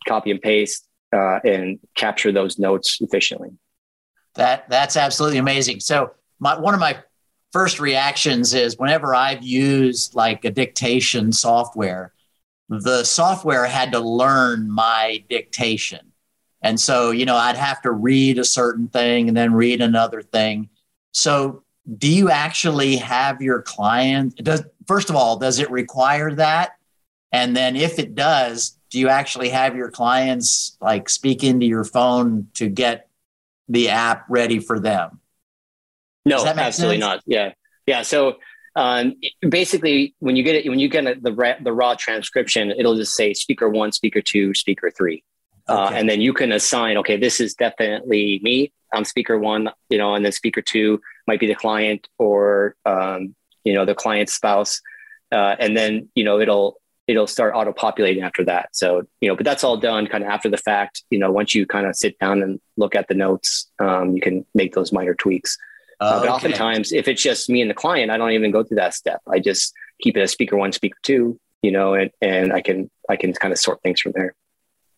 copy 0.09 0.31
and 0.31 0.41
paste, 0.41 0.87
uh, 1.13 1.41
and 1.45 1.79
capture 1.95 2.33
those 2.33 2.59
notes 2.59 2.99
efficiently. 3.01 3.51
That 4.37 4.69
that's 4.71 4.97
absolutely 4.97 5.39
amazing. 5.39 5.81
So 5.81 6.13
my 6.39 6.59
one 6.59 6.73
of 6.73 6.81
my 6.81 6.99
first 7.53 7.81
reactions 7.81 8.55
is 8.55 8.79
whenever 8.79 9.15
I've 9.15 9.43
used 9.43 10.15
like 10.15 10.45
a 10.45 10.51
dictation 10.51 11.33
software, 11.33 12.13
the 12.69 13.05
software 13.05 13.67
had 13.67 13.93
to 13.93 14.01
learn 14.01 14.71
my 14.71 15.25
dictation. 15.29 16.13
And 16.63 16.79
so, 16.79 17.11
you 17.11 17.25
know, 17.25 17.37
I'd 17.37 17.57
have 17.57 17.81
to 17.83 17.91
read 17.91 18.39
a 18.39 18.45
certain 18.45 18.89
thing 18.89 19.29
and 19.29 19.37
then 19.37 19.55
read 19.55 19.81
another 19.81 20.23
thing. 20.23 20.69
So 21.13 21.65
do 21.99 22.13
you 22.13 22.31
actually 22.31 22.97
have 22.97 23.41
your 23.41 23.63
client 23.63 24.37
does 24.37 24.63
first 24.87 25.11
of 25.11 25.17
all 25.17 25.37
does 25.39 25.59
it 25.59 25.71
require 25.71 26.33
that 26.33 26.77
and 27.33 27.57
then 27.57 27.75
if 27.75 27.99
it 27.99 28.15
does 28.15 28.79
do 28.91 28.99
you 28.99 29.09
actually 29.09 29.49
have 29.49 29.77
your 29.77 29.91
clients 29.91 30.77
like 30.81 31.09
speak 31.09 31.45
into 31.45 31.65
your 31.65 31.85
phone 31.85 32.49
to 32.55 32.69
get 32.69 33.09
the 33.69 33.89
app 33.89 34.25
ready 34.29 34.59
for 34.59 34.81
them? 34.81 35.20
No, 36.25 36.45
absolutely 36.45 37.01
sense? 37.01 37.01
not. 37.01 37.23
Yeah, 37.27 37.53
yeah. 37.87 38.03
So 38.03 38.37
um, 38.77 39.15
basically, 39.49 40.15
when 40.19 40.37
you 40.37 40.43
get 40.43 40.55
it, 40.55 40.69
when 40.69 40.79
you 40.79 40.89
get 40.89 41.23
the 41.23 41.57
the 41.61 41.73
raw 41.73 41.95
transcription, 41.95 42.71
it'll 42.71 42.97
just 42.97 43.15
say 43.15 43.35
speaker 43.35 43.69
one, 43.69 43.93
speaker 43.93 44.21
two, 44.21 44.55
speaker 44.55 44.91
three, 44.91 45.25
uh, 45.69 45.87
okay. 45.87 45.95
uh, 45.95 45.99
and 45.99 46.09
then 46.09 46.21
you 46.21 46.33
can 46.33 46.53
assign. 46.53 46.97
Okay, 46.99 47.17
this 47.17 47.41
is 47.41 47.55
definitely 47.55 48.41
me. 48.43 48.73
I'm 48.93 49.05
speaker 49.05 49.39
one, 49.39 49.71
you 49.89 49.99
know, 49.99 50.15
and 50.15 50.25
then 50.25 50.33
speaker 50.33 50.63
two 50.63 51.01
might 51.27 51.41
be 51.41 51.47
the 51.47 51.55
client 51.55 52.09
or 52.19 52.77
um, 52.85 53.35
you 53.65 53.73
know 53.73 53.85
the 53.85 53.95
client's 53.95 54.35
spouse, 54.35 54.81
uh, 55.33 55.57
and 55.59 55.77
then 55.77 56.09
you 56.15 56.25
know 56.25 56.39
it'll 56.39 56.81
it'll 57.09 57.27
start 57.27 57.55
auto 57.57 57.73
populating 57.73 58.23
after 58.23 58.45
that. 58.45 58.69
So 58.73 59.03
you 59.21 59.29
know, 59.29 59.35
but 59.35 59.45
that's 59.45 59.65
all 59.65 59.77
done 59.77 60.07
kind 60.07 60.23
of 60.23 60.31
after 60.31 60.49
the 60.49 60.57
fact. 60.57 61.03
You 61.11 61.19
know, 61.19 61.33
once 61.33 61.55
you 61.57 61.67
kind 61.67 61.87
of 61.87 61.97
sit 61.97 62.19
down 62.21 62.41
and 62.43 62.61
look 62.77 62.95
at 62.95 63.09
the 63.09 63.15
notes, 63.15 63.69
um, 63.81 64.15
you 64.15 64.21
can 64.21 64.47
make 64.55 64.75
those 64.75 64.93
minor 64.93 65.15
tweaks. 65.15 65.59
Uh. 66.01 66.21
But 66.21 66.29
oftentimes, 66.29 66.93
if 66.93 67.09
it's 67.09 67.23
just 67.23 67.51
me 67.51 67.61
and 67.61 67.71
the 67.71 67.75
client, 67.75 68.11
I 68.11 68.17
don't 68.17 68.33
even 68.33 68.51
go 68.51 68.65
through 68.65 68.77
that 68.77 68.95
step. 68.95 69.21
I 69.31 69.39
just 69.39 69.75
keep 70.01 70.17
it 70.17 70.21
as 70.21 70.33
speaker 70.33 70.57
one, 70.57 70.73
speaker 70.73 70.99
two, 71.03 71.39
you 71.63 71.71
know, 71.71 71.95
and, 71.95 72.11
and 72.21 72.53
I 72.53 72.63
can 72.63 72.91
I 73.09 73.17
can 73.17 73.33
kind 73.33 73.53
of 73.53 73.59
sort 73.59 73.83
things 73.83 74.01
from 74.01 74.13
there. 74.13 74.35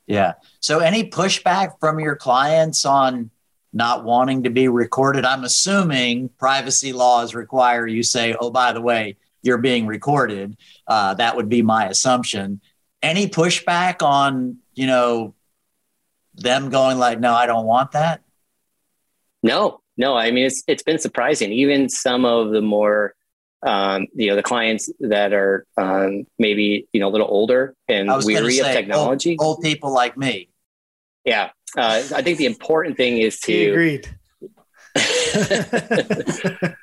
Yeah. 0.06 0.34
So 0.60 0.78
any 0.78 1.10
pushback 1.10 1.74
from 1.80 2.00
your 2.00 2.16
clients 2.16 2.84
on 2.84 3.30
not 3.72 4.04
wanting 4.04 4.44
to 4.44 4.50
be 4.50 4.68
recorded? 4.68 5.24
I'm 5.24 5.44
assuming 5.44 6.28
privacy 6.38 6.92
laws 6.92 7.34
require 7.34 7.86
you 7.86 8.02
say, 8.02 8.34
oh, 8.38 8.50
by 8.50 8.72
the 8.72 8.80
way, 8.80 9.16
you're 9.42 9.58
being 9.58 9.86
recorded. 9.86 10.56
Uh, 10.86 11.14
that 11.14 11.36
would 11.36 11.48
be 11.48 11.62
my 11.62 11.86
assumption. 11.86 12.60
Any 13.02 13.28
pushback 13.28 14.02
on, 14.02 14.58
you 14.74 14.86
know, 14.86 15.34
them 16.34 16.70
going 16.70 16.98
like, 16.98 17.18
no, 17.18 17.32
I 17.34 17.46
don't 17.46 17.66
want 17.66 17.92
that? 17.92 18.22
No, 19.42 19.81
no, 19.96 20.16
I 20.16 20.30
mean 20.30 20.46
it's 20.46 20.62
it's 20.66 20.82
been 20.82 20.98
surprising. 20.98 21.52
Even 21.52 21.88
some 21.88 22.24
of 22.24 22.50
the 22.50 22.62
more 22.62 23.14
um, 23.64 24.06
you 24.14 24.28
know 24.28 24.36
the 24.36 24.42
clients 24.42 24.90
that 25.00 25.32
are 25.32 25.66
um, 25.76 26.26
maybe 26.38 26.88
you 26.92 27.00
know 27.00 27.08
a 27.08 27.10
little 27.12 27.28
older 27.28 27.74
and 27.88 28.10
weary 28.24 28.54
say, 28.54 28.60
of 28.60 28.74
technology, 28.74 29.36
old, 29.38 29.56
old, 29.56 29.62
people 29.62 29.92
like 29.92 30.16
me. 30.16 30.48
Yeah, 31.24 31.50
uh, 31.76 32.02
I 32.14 32.22
think 32.22 32.38
the 32.38 32.46
important 32.46 32.96
thing 32.96 33.18
is 33.18 33.38
to 33.40 33.52
he 33.52 33.66
agreed. 33.66 34.08
the 34.94 36.76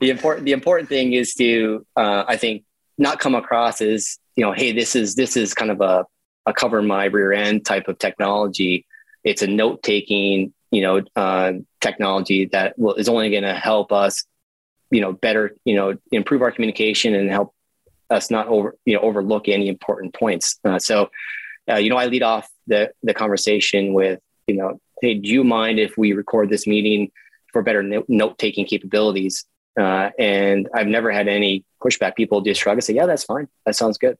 important 0.00 0.46
the 0.46 0.52
important 0.52 0.88
thing 0.88 1.12
is 1.12 1.34
to 1.34 1.86
uh, 1.96 2.24
I 2.26 2.36
think 2.36 2.64
not 2.98 3.18
come 3.18 3.34
across 3.34 3.80
as 3.80 4.18
you 4.36 4.44
know 4.44 4.52
hey 4.52 4.72
this 4.72 4.94
is 4.96 5.14
this 5.14 5.36
is 5.36 5.54
kind 5.54 5.70
of 5.70 5.80
a 5.80 6.06
a 6.46 6.52
cover 6.52 6.82
my 6.82 7.04
rear 7.04 7.32
end 7.32 7.64
type 7.64 7.88
of 7.88 7.98
technology. 7.98 8.86
It's 9.24 9.42
a 9.42 9.46
note 9.46 9.82
taking 9.82 10.52
you 10.72 10.80
know, 10.80 11.02
uh, 11.14 11.52
technology 11.82 12.46
that 12.46 12.78
will, 12.78 12.94
is 12.94 13.08
only 13.08 13.30
going 13.30 13.42
to 13.42 13.54
help 13.54 13.92
us, 13.92 14.24
you 14.90 15.00
know, 15.00 15.12
better, 15.12 15.54
you 15.64 15.74
know, 15.74 15.98
improve 16.10 16.40
our 16.40 16.50
communication 16.50 17.14
and 17.14 17.28
help 17.28 17.54
us 18.08 18.30
not 18.30 18.46
over, 18.46 18.74
you 18.84 18.94
know, 18.94 19.00
overlook 19.00 19.48
any 19.48 19.68
important 19.68 20.14
points. 20.14 20.58
Uh, 20.64 20.78
so, 20.78 21.10
uh, 21.70 21.76
you 21.76 21.90
know, 21.90 21.96
I 21.96 22.06
lead 22.06 22.22
off 22.22 22.48
the 22.66 22.92
the 23.02 23.14
conversation 23.14 23.92
with, 23.92 24.20
you 24.46 24.56
know, 24.56 24.80
hey, 25.02 25.14
do 25.14 25.28
you 25.28 25.44
mind 25.44 25.78
if 25.78 25.98
we 25.98 26.12
record 26.12 26.48
this 26.48 26.66
meeting 26.66 27.10
for 27.52 27.62
better 27.62 27.82
no- 27.82 28.04
note 28.08 28.38
taking 28.38 28.64
capabilities? 28.64 29.44
Uh, 29.78 30.10
and 30.18 30.68
I've 30.74 30.86
never 30.86 31.10
had 31.10 31.28
any 31.28 31.64
pushback. 31.82 32.14
People 32.14 32.40
just 32.42 32.60
shrug 32.60 32.76
and 32.76 32.84
say, 32.84 32.94
"Yeah, 32.94 33.06
that's 33.06 33.24
fine. 33.24 33.48
That 33.64 33.74
sounds 33.74 33.98
good." 33.98 34.18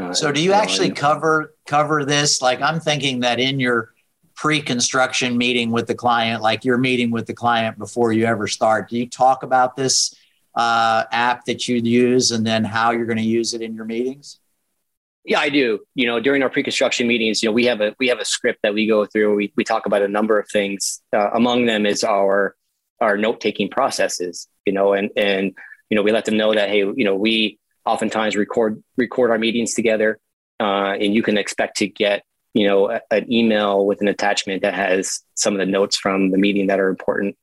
Uh, 0.00 0.12
so, 0.12 0.32
do 0.32 0.42
you 0.42 0.52
actually 0.52 0.90
cover 0.90 1.54
cover 1.66 2.04
this? 2.04 2.42
Like, 2.42 2.60
I'm 2.60 2.80
thinking 2.80 3.20
that 3.20 3.38
in 3.38 3.60
your 3.60 3.92
pre-construction 4.40 5.36
meeting 5.36 5.70
with 5.70 5.86
the 5.86 5.94
client, 5.94 6.40
like 6.40 6.64
you're 6.64 6.78
meeting 6.78 7.10
with 7.10 7.26
the 7.26 7.34
client 7.34 7.76
before 7.76 8.10
you 8.10 8.24
ever 8.24 8.46
start. 8.46 8.88
Do 8.88 8.96
you 8.96 9.06
talk 9.06 9.42
about 9.42 9.76
this 9.76 10.14
uh, 10.54 11.04
app 11.12 11.44
that 11.44 11.68
you 11.68 11.76
use 11.76 12.30
and 12.30 12.46
then 12.46 12.64
how 12.64 12.92
you're 12.92 13.04
going 13.04 13.18
to 13.18 13.22
use 13.22 13.52
it 13.52 13.60
in 13.60 13.74
your 13.74 13.84
meetings? 13.84 14.38
Yeah, 15.26 15.40
I 15.40 15.50
do. 15.50 15.80
You 15.94 16.06
know, 16.06 16.20
during 16.20 16.42
our 16.42 16.48
pre-construction 16.48 17.06
meetings, 17.06 17.42
you 17.42 17.50
know, 17.50 17.52
we 17.52 17.66
have 17.66 17.82
a 17.82 17.94
we 17.98 18.08
have 18.08 18.18
a 18.18 18.24
script 18.24 18.60
that 18.62 18.72
we 18.72 18.88
go 18.88 19.04
through. 19.04 19.34
We 19.34 19.52
we 19.56 19.62
talk 19.62 19.84
about 19.84 20.00
a 20.00 20.08
number 20.08 20.38
of 20.38 20.48
things. 20.48 21.02
Uh, 21.12 21.28
among 21.34 21.66
them 21.66 21.84
is 21.84 22.02
our 22.02 22.56
our 22.98 23.18
note 23.18 23.42
taking 23.42 23.68
processes. 23.68 24.48
You 24.64 24.72
know, 24.72 24.94
and 24.94 25.10
and 25.18 25.52
you 25.90 25.96
know, 25.96 26.02
we 26.02 26.12
let 26.12 26.24
them 26.24 26.38
know 26.38 26.54
that 26.54 26.70
hey, 26.70 26.78
you 26.78 27.04
know, 27.04 27.14
we 27.14 27.58
oftentimes 27.84 28.36
record 28.36 28.82
record 28.96 29.30
our 29.30 29.38
meetings 29.38 29.74
together, 29.74 30.18
uh, 30.58 30.94
and 30.98 31.14
you 31.14 31.22
can 31.22 31.36
expect 31.36 31.76
to 31.76 31.86
get 31.86 32.24
you 32.54 32.66
know, 32.66 32.90
a, 32.90 33.00
an 33.10 33.32
email 33.32 33.86
with 33.86 34.00
an 34.00 34.08
attachment 34.08 34.62
that 34.62 34.74
has 34.74 35.20
some 35.34 35.54
of 35.54 35.58
the 35.58 35.66
notes 35.66 35.96
from 35.96 36.30
the 36.30 36.38
meeting 36.38 36.66
that 36.68 36.80
are 36.80 36.88
important. 36.88 37.36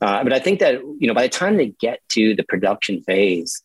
Uh, 0.00 0.24
but 0.24 0.32
I 0.32 0.40
think 0.40 0.60
that, 0.60 0.80
you 0.98 1.06
know, 1.06 1.14
by 1.14 1.22
the 1.22 1.28
time 1.28 1.56
they 1.56 1.74
get 1.80 2.00
to 2.10 2.34
the 2.34 2.42
production 2.42 3.02
phase, 3.02 3.62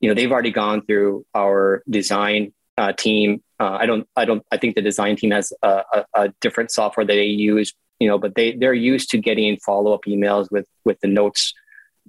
you 0.00 0.08
know, 0.08 0.14
they've 0.14 0.30
already 0.30 0.50
gone 0.50 0.84
through 0.84 1.24
our 1.34 1.82
design 1.88 2.52
uh, 2.76 2.92
team. 2.92 3.42
Uh, 3.58 3.78
I 3.80 3.86
don't, 3.86 4.06
I 4.16 4.24
don't, 4.24 4.44
I 4.50 4.56
think 4.56 4.74
the 4.74 4.82
design 4.82 5.16
team 5.16 5.30
has 5.30 5.52
a, 5.62 5.82
a, 5.92 6.04
a, 6.14 6.28
different 6.40 6.70
software 6.70 7.06
that 7.06 7.12
they 7.12 7.24
use, 7.24 7.72
you 7.98 8.08
know, 8.08 8.18
but 8.18 8.34
they, 8.34 8.56
they're 8.56 8.74
used 8.74 9.10
to 9.10 9.18
getting 9.18 9.56
follow-up 9.58 10.04
emails 10.06 10.50
with, 10.50 10.66
with 10.84 10.98
the 11.00 11.08
notes 11.08 11.54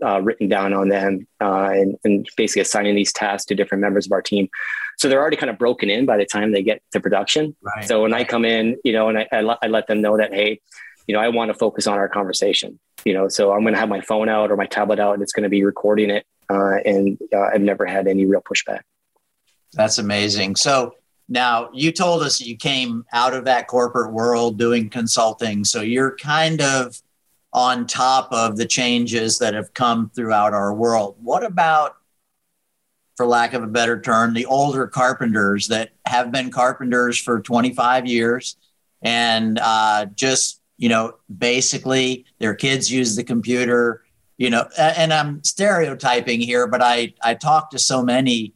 uh, 0.04 0.22
written 0.22 0.48
down 0.48 0.74
on 0.74 0.90
them 0.90 1.28
uh, 1.42 1.70
and, 1.74 1.98
and 2.04 2.28
basically 2.38 2.62
assigning 2.62 2.96
these 2.96 3.14
tasks 3.14 3.46
to 3.46 3.56
different 3.56 3.82
members 3.82 4.06
of 4.06 4.12
our 4.12 4.22
team. 4.22 4.50
So 4.98 5.10
they're 5.10 5.22
already 5.22 5.38
kind 5.38 5.50
of 5.50 5.58
broken 5.58 5.90
in 5.90 6.06
by 6.06 6.18
the 6.18 6.26
time 6.26 6.52
they 6.52 6.64
get 6.64 6.82
to 6.92 7.00
production. 7.00 7.56
Right. 7.62 7.86
So 7.86 8.02
when 8.02 8.14
I 8.14 8.24
come 8.24 8.46
in, 8.46 8.78
you 8.84 8.94
know, 8.94 9.10
and 9.10 9.18
I, 9.18 9.28
I, 9.32 9.58
I 9.64 9.68
let 9.68 9.88
them 9.88 10.02
know 10.02 10.18
that, 10.18 10.34
hey, 10.34 10.60
you 11.08 11.16
know, 11.16 11.22
I 11.22 11.30
want 11.30 11.50
to 11.50 11.54
focus 11.54 11.88
on 11.88 11.98
our 11.98 12.08
conversation, 12.08 12.80
you 13.04 13.14
know, 13.14 13.28
so 13.28 13.52
I'm 13.52 13.62
going 13.62 13.74
to 13.74 13.80
have 13.80 13.90
my 13.90 14.02
phone 14.02 14.30
out 14.30 14.52
or 14.52 14.56
my 14.56 14.66
tablet 14.66 15.00
out 15.00 15.14
and 15.14 15.24
it's 15.24 15.34
going 15.34 15.44
to 15.44 15.50
be 15.50 15.64
recording 15.64 16.10
it. 16.10 16.26
Uh, 16.50 16.76
and 16.86 17.18
uh, 17.34 17.50
I've 17.54 17.62
never 17.62 17.86
had 17.86 18.08
any 18.08 18.26
real 18.26 18.42
pushback. 18.42 18.82
That's 19.74 19.98
amazing. 19.98 20.56
So 20.56 20.96
now 21.28 21.70
you 21.74 21.92
told 21.92 22.22
us 22.22 22.40
you 22.40 22.56
came 22.56 23.06
out 23.12 23.34
of 23.34 23.46
that 23.46 23.68
corporate 23.68 24.14
world 24.14 24.58
doing 24.58 24.90
consulting. 24.90 25.64
So 25.64 25.82
you're 25.82 26.16
kind 26.18 26.62
of 26.62 27.02
on 27.54 27.86
top 27.86 28.32
of 28.32 28.58
the 28.58 28.66
changes 28.66 29.38
that 29.38 29.54
have 29.54 29.74
come 29.74 30.10
throughout 30.10 30.54
our 30.54 30.74
world. 30.74 31.16
What 31.22 31.44
about 31.44 31.96
for 33.16 33.28
lack 33.28 33.54
of 33.54 33.62
a 33.62 33.68
better 33.68 34.02
term, 34.02 34.34
the 34.34 34.48
older 34.48 34.88
carpenters 34.88 35.68
that 35.68 35.92
have 36.06 36.32
been 36.32 36.50
carpenters 36.50 37.20
for 37.20 37.42
25 37.42 38.08
years 38.08 38.58
and 39.04 39.60
uh, 39.62 40.06
just, 40.16 40.62
you 40.78 40.90
know, 40.90 41.14
basically 41.38 42.26
their 42.40 42.56
kids 42.56 42.92
use 42.92 43.16
the 43.16 43.24
computer, 43.24 44.04
you 44.38 44.50
know, 44.50 44.68
and 44.78 45.14
I'm 45.14 45.44
stereotyping 45.44 46.42
here, 46.42 46.66
but 46.66 46.82
I, 46.82 47.14
I 47.24 47.36
talk 47.36 47.70
to 47.72 47.80
so 47.80 48.04
many 48.04 48.56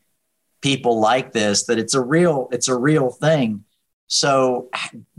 people 0.62 1.00
like 1.00 1.34
this 1.34 1.66
that 1.66 1.78
it's 1.78 1.94
a 1.94 2.02
real, 2.02 2.50
it's 2.52 2.68
a 2.68 2.76
real 2.76 3.12
thing. 3.12 3.64
So 4.08 4.70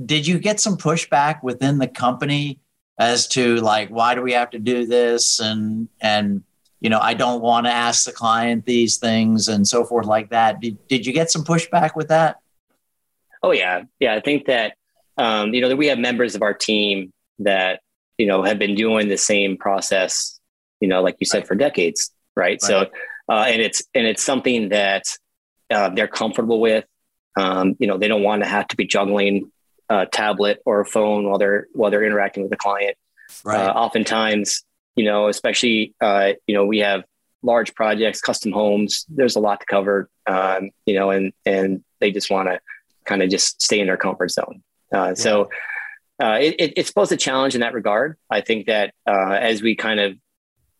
did 0.04 0.26
you 0.26 0.40
get 0.40 0.58
some 0.58 0.76
pushback 0.76 1.44
within 1.44 1.78
the 1.78 1.87
company 1.87 2.58
as 2.99 3.28
to 3.28 3.57
like, 3.57 3.88
why 3.90 4.14
do 4.14 4.23
we 4.23 4.33
have 4.33 4.50
to 4.50 4.59
do 4.59 4.87
this? 4.87 5.40
And, 5.40 5.88
and, 6.00 6.43
you 6.81 6.90
know, 6.90 6.99
I 7.00 7.14
don't 7.14 7.40
want 7.40 7.67
to 7.67 7.73
ask 7.73 8.05
the 8.05 8.12
client 8.12 8.67
these 8.67 8.97
things 8.97 9.49
and 9.49 9.67
so 9.67 9.85
forth 9.85 10.07
like 10.07 10.31
that. 10.31 10.61
Did, 10.61 10.87
did 10.88 11.07
you 11.07 11.12
get 11.12 11.31
some 11.31 11.45
pushback 11.45 11.95
with 11.95 12.09
that? 12.09 12.40
Oh 13.43 13.52
yeah. 13.52 13.83
Yeah. 14.00 14.14
I 14.14 14.21
think 14.21 14.47
that, 14.47 14.75
um, 15.17 15.55
you 15.55 15.61
know, 15.61 15.69
that 15.69 15.76
we 15.76 15.87
have 15.87 15.99
members 15.99 16.35
of 16.35 16.43
our 16.43 16.55
team 16.55 17.12
that, 17.38 17.81
you 18.17 18.26
know, 18.26 18.43
have 18.43 18.59
been 18.59 18.75
doing 18.75 19.09
the 19.09 19.17
same 19.17 19.57
process, 19.57 20.40
you 20.81 20.88
know, 20.88 21.02
like 21.02 21.17
you 21.21 21.26
said, 21.26 21.38
right. 21.38 21.47
for 21.47 21.55
decades. 21.55 22.12
Right. 22.37 22.43
right. 22.45 22.62
So, 22.62 22.87
uh, 23.28 23.45
and 23.47 23.62
it's, 23.62 23.83
and 23.95 24.07
it's 24.07 24.25
something 24.25 24.71
that 24.71 25.05
uh, 25.71 25.90
they're 25.90 26.09
comfortable 26.09 26.61
with. 26.61 26.85
Um, 27.37 27.76
you 27.78 27.87
know, 27.87 27.99
they 27.99 28.09
don't 28.09 28.25
want 28.25 28.43
to 28.43 28.49
have 28.49 28.67
to 28.69 28.76
be 28.76 28.87
juggling 28.87 29.52
a 29.88 30.07
tablet 30.07 30.61
or 30.64 30.80
a 30.80 30.87
phone 30.87 31.28
while 31.28 31.38
they're, 31.38 31.66
while 31.73 31.90
they're 31.90 32.04
interacting 32.04 32.42
with 32.42 32.50
the 32.50 32.57
client. 32.57 32.97
Right. 33.45 33.66
Uh, 33.66 33.73
oftentimes, 33.73 34.64
you 34.97 35.04
know, 35.04 35.28
especially, 35.28 35.95
uh, 36.00 36.33
you 36.47 36.54
know, 36.54 36.66
we 36.66 36.78
have 36.78 37.04
large 37.42 37.75
projects, 37.75 38.21
custom 38.21 38.52
homes. 38.52 39.07
There's 39.09 39.37
a 39.37 39.40
lot 39.40 39.61
to 39.61 39.66
cover, 39.66 40.09
um, 40.26 40.71
you 40.87 40.95
know, 40.95 41.11
and, 41.11 41.33
and 41.47 41.85
they 42.00 42.11
just 42.11 42.30
want 42.30 42.49
to 42.49 42.61
kind 43.04 43.23
of 43.23 43.30
just 43.30 43.62
stay 43.62 43.80
in 43.80 43.87
their 43.87 43.97
comfort 43.97 44.30
zone. 44.30 44.62
Uh, 44.92 45.09
yeah. 45.09 45.14
So 45.14 45.50
uh, 46.23 46.38
it, 46.40 46.73
it's 46.76 46.90
both 46.90 47.12
a 47.12 47.16
challenge 47.16 47.54
in 47.54 47.61
that 47.61 47.75
regard. 47.75 48.16
I 48.28 48.40
think 48.40 48.66
that 48.66 48.92
uh, 49.07 49.33
as 49.33 49.62
we 49.62 49.76
kind 49.76 50.00
of, 50.00 50.16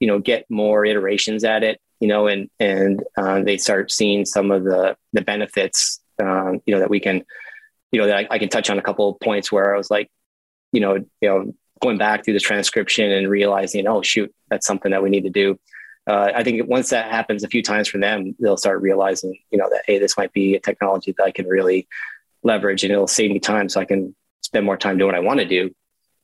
you 0.00 0.08
know, 0.08 0.18
get 0.18 0.46
more 0.50 0.84
iterations 0.84 1.44
at 1.44 1.62
it, 1.62 1.80
you 2.00 2.08
know, 2.08 2.26
and, 2.26 2.50
and 2.58 3.02
uh, 3.16 3.42
they 3.42 3.56
start 3.56 3.90
seeing 3.90 4.24
some 4.24 4.50
of 4.50 4.64
the, 4.64 4.96
the 5.12 5.22
benefits, 5.22 6.00
um, 6.20 6.60
you 6.66 6.74
know, 6.74 6.80
that 6.80 6.90
we 6.90 7.00
can, 7.00 7.24
you 7.92 8.00
know, 8.00 8.07
that 8.07 8.16
I, 8.16 8.26
I 8.30 8.38
can 8.38 8.49
touch 8.49 8.71
on 8.71 8.78
a 8.78 8.83
couple 8.83 9.09
of 9.09 9.21
points 9.21 9.50
where 9.50 9.75
I 9.75 9.78
was 9.78 9.90
like, 9.90 10.11
you 10.73 10.80
know, 10.80 10.97
you 10.97 11.28
know, 11.28 11.54
going 11.80 11.99
back 11.99 12.25
through 12.25 12.35
the 12.35 12.40
transcription 12.40 13.11
and 13.11 13.28
realizing, 13.28 13.87
oh 13.87 14.02
shoot, 14.02 14.35
that's 14.49 14.66
something 14.66 14.90
that 14.90 15.02
we 15.02 15.11
need 15.11 15.25
to 15.25 15.30
do. 15.30 15.59
Uh, 16.07 16.33
I 16.35 16.42
think 16.42 16.66
once 16.68 16.90
that 16.90 17.11
happens 17.11 17.45
a 17.45 17.49
few 17.49 17.62
times 17.62 17.88
for 17.88 17.99
them, 17.99 18.35
they'll 18.40 18.57
start 18.57 18.80
realizing, 18.80 19.38
you 19.50 19.59
know, 19.59 19.68
that 19.71 19.83
hey, 19.87 19.99
this 19.99 20.16
might 20.16 20.33
be 20.33 20.54
a 20.54 20.61
technology 20.61 21.14
that 21.16 21.25
I 21.25 21.30
can 21.30 21.47
really 21.47 21.87
leverage 22.42 22.83
and 22.83 22.92
it'll 22.92 23.07
save 23.07 23.30
me 23.30 23.38
time 23.38 23.68
so 23.68 23.80
I 23.80 23.85
can 23.85 24.14
spend 24.40 24.64
more 24.64 24.76
time 24.76 24.97
doing 24.97 25.09
what 25.09 25.14
I 25.14 25.21
want 25.21 25.40
to 25.40 25.47
do, 25.47 25.71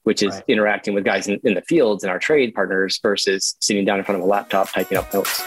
which 0.05 0.23
is 0.23 0.35
right. 0.35 0.45
interacting 0.49 0.95
with 0.95 1.05
guys 1.05 1.29
in, 1.29 1.39
in 1.45 1.55
the 1.55 1.63
fields 1.63 2.03
and 2.03 2.11
our 2.11 2.19
trade 2.19 2.55
partners 2.55 2.99
versus 3.03 3.57
sitting 3.61 3.85
down 3.85 3.99
in 3.99 4.05
front 4.05 4.21
of 4.21 4.27
a 4.27 4.29
laptop 4.29 4.73
typing 4.73 4.97
up 4.97 5.13
notes. 5.13 5.43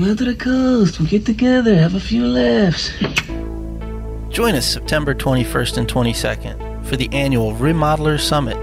Come 0.00 0.12
out 0.12 0.16
to 0.16 0.24
the 0.24 0.34
coast. 0.34 0.98
We'll 0.98 1.10
get 1.10 1.26
together, 1.26 1.76
have 1.76 1.94
a 1.94 2.00
few 2.00 2.26
laughs. 2.26 2.88
Join 4.30 4.54
us 4.54 4.64
September 4.64 5.14
21st 5.14 5.76
and 5.76 5.86
22nd 5.86 6.86
for 6.86 6.96
the 6.96 7.10
annual 7.12 7.52
Remodeler 7.52 8.18
Summit 8.18 8.56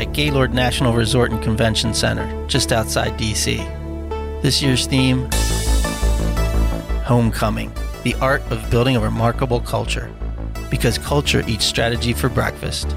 at 0.00 0.14
Gaylord 0.14 0.54
National 0.54 0.94
Resort 0.94 1.30
and 1.30 1.42
Convention 1.42 1.92
Center, 1.92 2.46
just 2.46 2.72
outside 2.72 3.12
DC. 3.18 3.58
This 4.40 4.62
year's 4.62 4.86
theme 4.86 5.28
Homecoming, 7.04 7.70
the 8.02 8.14
art 8.22 8.40
of 8.50 8.70
building 8.70 8.96
a 8.96 9.00
remarkable 9.00 9.60
culture. 9.60 10.10
Because 10.70 10.96
culture 10.96 11.44
eats 11.46 11.66
strategy 11.66 12.14
for 12.14 12.30
breakfast. 12.30 12.96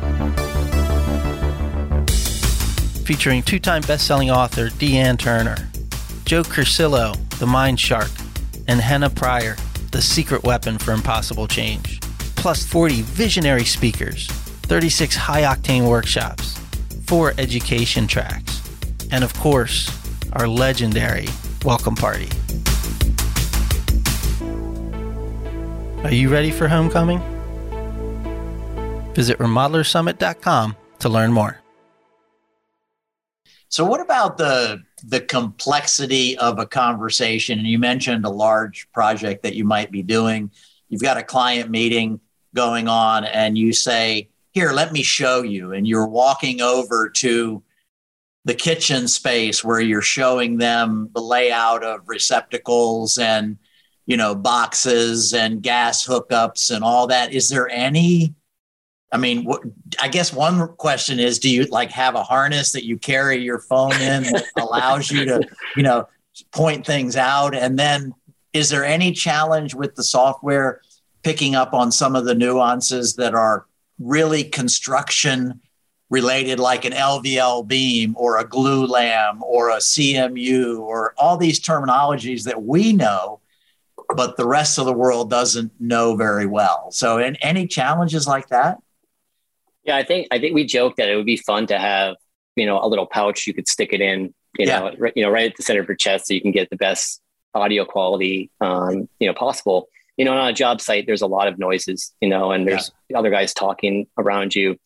Featuring 3.06 3.44
two 3.44 3.60
time 3.60 3.82
best 3.82 4.08
selling 4.08 4.32
author 4.32 4.70
Deanne 4.70 5.20
Turner, 5.20 5.58
Joe 6.24 6.44
Curcillo, 6.44 7.18
the 7.42 7.48
Mind 7.48 7.80
Shark, 7.80 8.12
and 8.68 8.80
Henna 8.80 9.10
Pryor, 9.10 9.56
the 9.92 10.02
secret 10.02 10.44
weapon 10.44 10.78
for 10.78 10.92
impossible 10.92 11.48
change. 11.48 12.00
Plus 12.36 12.64
40 12.64 13.02
visionary 13.02 13.66
speakers, 13.66 14.28
36 14.68 15.16
high 15.16 15.42
octane 15.42 15.90
workshops, 15.90 16.60
four 17.08 17.34
education 17.40 18.06
tracks, 18.06 18.62
and 19.10 19.24
of 19.24 19.34
course, 19.40 19.90
our 20.34 20.48
legendary 20.48 21.28
welcome 21.66 21.96
party. 21.96 22.30
Are 26.04 26.14
you 26.14 26.30
ready 26.30 26.52
for 26.52 26.68
homecoming? 26.68 27.22
Visit 29.16 29.40
remodelersummit.com 29.40 30.76
to 31.00 31.10
learn 31.10 31.34
more. 31.34 31.61
So, 33.72 33.86
what 33.86 34.02
about 34.02 34.38
the 34.38 34.84
the 35.06 35.22
complexity 35.22 36.38
of 36.38 36.60
a 36.60 36.66
conversation? 36.66 37.58
And 37.58 37.68
you 37.68 37.80
mentioned 37.80 38.26
a 38.26 38.30
large 38.30 38.92
project 38.92 39.44
that 39.44 39.56
you 39.56 39.64
might 39.64 39.92
be 39.92 40.04
doing. 40.04 40.52
You've 40.90 41.02
got 41.02 41.18
a 41.18 41.24
client 41.24 41.72
meeting 41.72 42.20
going 42.54 42.90
on, 42.90 43.24
and 43.24 43.58
you 43.58 43.72
say, 43.72 44.28
here, 44.52 44.74
let 44.74 44.92
me 44.92 45.04
show 45.04 45.42
you. 45.42 45.72
And 45.72 45.88
you're 45.88 46.06
walking 46.06 46.60
over 46.60 47.10
to 47.10 47.64
the 48.44 48.54
kitchen 48.54 49.08
space 49.08 49.64
where 49.64 49.80
you're 49.80 50.02
showing 50.02 50.58
them 50.58 51.10
the 51.14 51.22
layout 51.22 51.82
of 51.86 52.02
receptacles 52.10 53.18
and, 53.18 53.58
you 54.06 54.18
know, 54.18 54.36
boxes 54.36 55.34
and 55.34 55.64
gas 55.64 56.06
hookups 56.06 56.76
and 56.76 56.84
all 56.84 57.08
that. 57.08 57.32
Is 57.32 57.48
there 57.48 57.70
any? 57.70 58.36
I 59.12 59.18
mean, 59.18 59.44
what, 59.44 59.62
I 60.00 60.08
guess 60.08 60.32
one 60.32 60.70
question 60.78 61.20
is, 61.20 61.40
do 61.40 61.50
you 61.50 61.66
like 61.66 61.92
have 61.92 62.16
a 62.16 62.24
harness 62.24 62.72
that 62.72 62.86
you 62.86 62.98
carry 62.98 63.38
your 63.38 63.60
phone 63.60 63.94
in 63.94 64.24
that 64.24 64.46
allows 64.58 65.12
you 65.12 65.26
to, 65.26 65.48
you 65.76 65.84
know, 65.84 66.08
point 66.52 66.86
things 66.86 67.18
out? 67.18 67.54
And 67.54 67.78
then 67.78 68.14
is 68.54 68.70
there 68.70 68.86
any 68.86 69.12
challenge 69.12 69.76
with 69.76 69.96
the 69.96 70.04
software 70.04 70.82
picking 71.24 71.56
up 71.56 71.74
on 71.74 71.92
some 71.92 72.16
of 72.16 72.26
the 72.26 72.36
nuances 72.36 73.16
that 73.16 73.36
are 73.36 73.66
really 74.00 74.44
construction 74.44 75.60
related 76.10 76.60
like 76.60 76.84
an 76.84 76.92
LVL 76.92 77.68
beam 77.68 78.16
or 78.18 78.38
a 78.38 78.46
Glulam 78.46 79.42
or 79.42 79.70
a 79.70 79.78
CMU 79.78 80.80
or 80.80 81.14
all 81.18 81.38
these 81.38 81.60
terminologies 81.60 82.44
that 82.44 82.64
we 82.64 82.92
know, 82.92 83.40
but 84.16 84.36
the 84.36 84.48
rest 84.48 84.78
of 84.78 84.86
the 84.86 84.94
world 84.94 85.30
doesn't 85.30 85.72
know 85.80 86.16
very 86.16 86.46
well. 86.46 86.92
So, 86.92 87.18
any 87.18 87.66
challenges 87.66 88.28
like 88.28 88.50
that? 88.50 88.78
Yeah, 89.84 89.98
I 89.98 90.04
think 90.04 90.28
I 90.32 90.40
think 90.40 90.54
we 90.54 90.66
joked 90.66 90.98
that 90.98 91.10
it 91.10 91.16
would 91.16 91.26
be 91.26 91.38
fun 91.38 91.68
to 91.68 91.78
have 91.78 92.16
you 92.56 92.66
know 92.66 92.80
a 92.82 92.88
little 92.88 93.06
pouch 93.06 93.48
you 93.48 93.54
could 93.54 93.68
stick 93.68 93.94
it 93.94 94.02
in, 94.02 94.34
you 94.58 94.68
yeah. 94.68 94.80
know, 94.80 94.96
right, 94.98 95.14
you 95.16 95.24
know, 95.24 95.30
right 95.30 95.52
at 95.52 95.58
the 95.58 95.64
center 95.64 95.82
of 95.82 95.88
your 95.88 95.96
chest, 95.96 96.28
so 96.28 96.34
you 96.34 96.42
can 96.42 96.52
get 96.52 96.70
the 96.70 96.78
best 96.78 97.22
audio 97.54 97.84
quality, 97.84 98.50
um, 98.62 99.10
you 99.20 99.28
know, 99.28 99.34
possible 99.34 99.90
you 100.18 100.26
know, 100.26 100.34
on 100.34 100.50
a 100.50 100.54
job 100.54 100.82
site, 100.82 101.08
there's 101.08 101.24
a 101.24 101.28
lot 101.28 101.48
of 101.48 101.58
noises, 101.58 102.14
you 102.22 102.30
know, 102.30 102.52
and 102.52 102.68
there's 102.68 102.92
yeah. 103.10 103.18
other 103.18 103.32
guys 103.32 103.56
talking 103.56 104.06
around 104.20 104.54
you. 104.54 104.78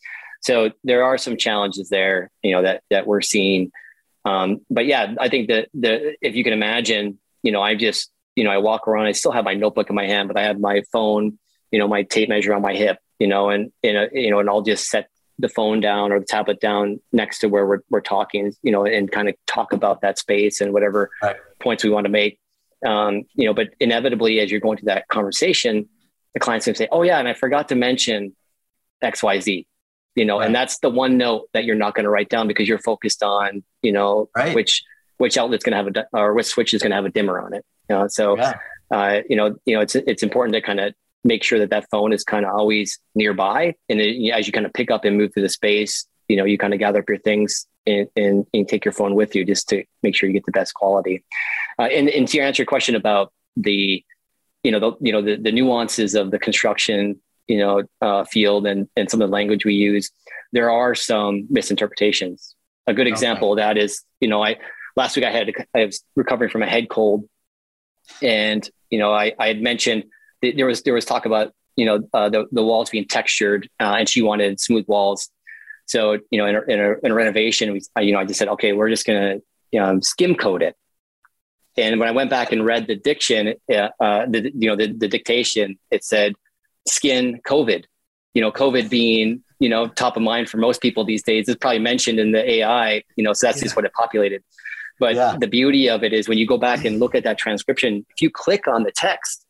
So 0.42 0.72
there 0.84 1.04
are 1.04 1.18
some 1.18 1.36
challenges 1.36 1.90
there, 1.90 2.30
you 2.42 2.54
know, 2.54 2.62
that 2.62 2.84
that 2.90 3.08
we're 3.08 3.22
seeing. 3.22 3.72
Um, 4.24 4.62
but 4.70 4.86
yeah, 4.86 5.14
I 5.20 5.30
think 5.30 5.50
that 5.50 5.68
the 5.74 6.16
if 6.22 6.36
you 6.36 6.44
can 6.44 6.54
imagine, 6.54 7.20
you 7.44 7.52
know, 7.52 7.62
I 7.62 7.76
just, 7.76 8.12
you 8.36 8.44
know, 8.44 8.50
I 8.50 8.60
walk 8.60 8.88
around, 8.88 9.08
I 9.08 9.12
still 9.12 9.32
have 9.32 9.44
my 9.44 9.56
notebook 9.56 9.90
in 9.90 9.96
my 9.96 10.06
hand, 10.06 10.30
but 10.30 10.38
I 10.38 10.44
have 10.44 10.60
my 10.60 10.84
phone, 10.92 11.38
you 11.72 11.80
know, 11.80 11.88
my 11.90 12.04
tape 12.04 12.30
measure 12.30 12.54
on 12.54 12.62
my 12.62 12.74
hip, 12.74 12.98
you 13.20 13.28
know, 13.28 13.50
and 13.50 13.72
and 13.84 14.10
you 14.14 14.32
know, 14.32 14.40
and 14.40 14.50
I'll 14.50 14.62
just 14.62 14.90
set 14.90 15.10
the 15.40 15.50
phone 15.50 15.82
down 15.82 16.12
or 16.12 16.20
the 16.20 16.26
tablet 16.26 16.60
down 16.60 17.00
next 17.12 17.40
to 17.40 17.48
where 17.48 17.66
we're, 17.66 17.82
we're 17.90 18.02
talking, 18.02 18.54
you 18.64 18.72
know, 18.72 18.86
and 18.86 19.12
kind 19.12 19.28
of 19.28 19.36
talk 19.48 19.74
about 19.74 20.02
that 20.02 20.18
space 20.18 20.62
and 20.62 20.72
whatever 20.72 21.10
right. 21.22 21.36
points 21.60 21.84
we 21.84 21.90
want 21.90 22.06
to 22.06 22.10
make. 22.10 22.40
Um, 22.86 23.24
you 23.34 23.46
know, 23.46 23.54
but 23.54 23.70
inevitably, 23.80 24.40
as 24.40 24.52
you're 24.52 24.62
going 24.62 24.78
to 24.78 24.86
that 24.86 25.08
conversation, 25.08 25.90
the 26.34 26.40
client's 26.40 26.66
going 26.66 26.76
to 26.76 26.78
say, 26.78 26.88
"Oh 26.92 27.02
yeah, 27.02 27.20
and 27.20 27.28
I 27.28 27.34
forgot 27.34 27.70
to 27.70 27.76
mention 27.76 28.36
X, 29.02 29.24
Y, 29.24 29.40
Z." 29.40 29.68
You 30.16 30.26
know, 30.26 30.40
right. 30.40 30.46
and 30.46 30.56
that's 30.56 30.80
the 30.80 30.90
one 30.90 31.18
note 31.18 31.50
that 31.54 31.66
you're 31.66 31.76
not 31.76 31.96
going 31.96 32.04
to 32.04 32.10
write 32.10 32.30
down 32.30 32.48
because 32.48 32.68
you're 32.70 32.80
focused 32.80 33.24
on, 33.24 33.64
you 33.82 33.92
know, 33.92 34.30
right. 34.36 34.54
which 34.54 34.84
which 35.18 35.38
outlet's 35.38 35.64
going 35.64 35.72
to 35.72 35.78
have 35.78 35.88
a 35.88 36.18
or 36.18 36.34
which 36.34 36.48
switch 36.48 36.74
is 36.74 36.82
going 36.82 36.92
to 36.92 36.96
have 36.96 37.06
a 37.06 37.10
dimmer 37.10 37.40
on 37.40 37.54
it. 37.54 37.66
You 37.90 37.96
know, 37.96 38.08
so 38.08 38.38
yeah. 38.38 38.54
uh, 38.92 39.22
you 39.30 39.36
know, 39.36 39.56
you 39.66 39.76
know, 39.76 39.82
it's 39.82 39.96
it's 39.96 40.22
important 40.24 40.54
to 40.54 40.62
kind 40.62 40.80
of 40.80 40.94
make 41.26 41.44
sure 41.44 41.60
that 41.60 41.72
that 41.72 41.90
phone 41.90 42.14
is 42.14 42.24
kind 42.24 42.46
of 42.46 42.54
always 42.54 43.00
nearby, 43.16 43.76
and 43.90 44.00
it, 44.00 44.32
as 44.32 44.48
you 44.48 44.54
kind 44.54 44.66
of 44.66 44.72
pick 44.74 44.92
up 44.92 45.04
and 45.04 45.18
move 45.18 45.34
through 45.34 45.44
the 45.44 45.50
space, 45.50 46.06
you 46.28 46.38
know, 46.38 46.46
you 46.46 46.58
kind 46.58 46.74
of 46.74 46.80
gather 46.80 47.00
up 47.00 47.10
your 47.10 47.18
things 47.18 47.68
and, 47.86 48.08
and, 48.16 48.46
and, 48.54 48.68
take 48.68 48.86
your 48.86 48.92
phone 48.92 49.16
with 49.16 49.36
you 49.36 49.46
just 49.46 49.70
to 49.70 49.84
make 50.02 50.16
sure 50.16 50.28
you 50.28 50.34
get 50.34 50.46
the 50.46 50.52
best 50.52 50.74
quality. 50.74 51.24
Uh, 51.78 51.84
and, 51.84 52.10
and 52.10 52.28
to 52.28 52.40
answer 52.40 52.62
your 52.62 52.68
question 52.68 52.96
about 52.96 53.32
the, 53.58 54.04
you 54.64 54.72
know, 54.72 54.80
the, 54.80 54.92
you 55.02 55.12
know, 55.12 55.22
the, 55.22 55.36
the 55.36 55.52
nuances 55.52 56.16
of 56.16 56.32
the 56.32 56.40
construction, 56.40 57.22
you 57.48 57.60
know, 57.60 57.84
uh, 58.02 58.24
field 58.24 58.66
and, 58.66 58.88
and 58.96 59.10
some 59.10 59.22
of 59.22 59.30
the 59.30 59.34
language 59.34 59.66
we 59.66 59.76
use, 59.76 60.10
there 60.52 60.72
are 60.72 60.96
some 60.96 61.46
misinterpretations. 61.50 62.56
A 62.88 62.94
good 62.94 63.08
example 63.08 63.52
okay. 63.52 63.62
of 63.62 63.68
that 63.68 63.78
is, 63.78 64.02
you 64.20 64.28
know, 64.28 64.44
I, 64.44 64.58
last 64.96 65.16
week 65.16 65.26
I 65.26 65.32
had, 65.32 65.52
I 65.76 65.86
was 65.86 66.04
recovering 66.16 66.50
from 66.50 66.64
a 66.64 66.68
head 66.68 66.90
cold 66.90 67.28
and, 68.22 68.68
you 68.90 69.00
know, 69.00 69.14
I, 69.14 69.34
I 69.38 69.48
had 69.48 69.62
mentioned 69.62 70.06
there 70.52 70.66
was, 70.66 70.84
there 70.84 70.94
was 70.94 71.06
talk 71.06 71.26
about, 71.26 71.54
you 71.76 71.86
know, 71.86 72.08
uh, 72.14 72.30
the, 72.30 72.46
the 72.52 72.64
walls 72.64 72.90
being 72.90 73.06
textured 73.08 73.70
uh, 73.80 73.96
and 74.00 74.08
she 74.10 74.22
wanted 74.22 74.60
smooth 74.60 74.86
walls 74.88 75.30
so, 75.86 76.18
you 76.32 76.40
know, 76.40 76.46
in 76.46 76.56
a, 76.56 76.62
in 76.62 76.80
a, 76.80 76.94
in 77.04 77.12
a 77.12 77.14
renovation, 77.14 77.72
we, 77.74 77.82
you 78.04 78.12
know, 78.12 78.20
I 78.20 78.26
just 78.26 78.40
said, 78.40 78.48
okay, 78.50 78.74
we're 78.74 78.90
just 78.90 79.06
going 79.06 79.42
to 79.72 79.78
um, 79.78 80.02
skim 80.02 80.36
coat 80.36 80.62
it. 80.62 80.76
And 81.78 82.00
when 82.00 82.08
I 82.08 82.12
went 82.12 82.30
back 82.30 82.52
and 82.52 82.66
read 82.66 82.88
the 82.88 82.96
diction, 82.96 83.54
uh, 83.72 83.90
uh, 84.00 84.26
the, 84.28 84.52
you 84.56 84.70
know, 84.70 84.76
the, 84.76 84.94
the 84.94 85.08
dictation, 85.08 85.78
it 85.92 86.04
said 86.04 86.34
skin 86.88 87.42
COVID, 87.48 87.84
you 88.34 88.42
know, 88.42 88.52
COVID 88.52 88.90
being, 88.90 89.44
you 89.60 89.70
know, 89.70 89.88
top 89.88 90.16
of 90.16 90.24
mind 90.24 90.50
for 90.50 90.58
most 90.58 90.82
people 90.82 91.04
these 91.04 91.24
days 91.24 91.48
is 91.50 91.56
probably 91.56 91.80
mentioned 91.80 92.20
in 92.20 92.32
the 92.32 92.50
AI, 92.50 93.04
you 93.16 93.24
know, 93.24 93.34
so 93.34 93.48
that's 93.48 93.58
yeah. 93.58 93.64
just 93.64 93.76
what 93.76 93.86
it 93.86 93.94
populated. 93.94 94.44
But 95.00 95.16
yeah. 95.16 95.36
the 95.38 95.48
beauty 95.48 95.90
of 95.90 96.04
it 96.04 96.14
is 96.14 96.30
when 96.30 96.38
you 96.38 96.48
go 96.48 96.58
back 96.58 96.86
and 96.86 97.00
look 97.00 97.16
at 97.16 97.26
that 97.26 97.38
transcription, 97.38 98.06
if 98.10 98.22
you 98.22 98.30
click 98.30 98.68
on 98.68 98.84
the 98.84 98.92
text, 98.92 99.45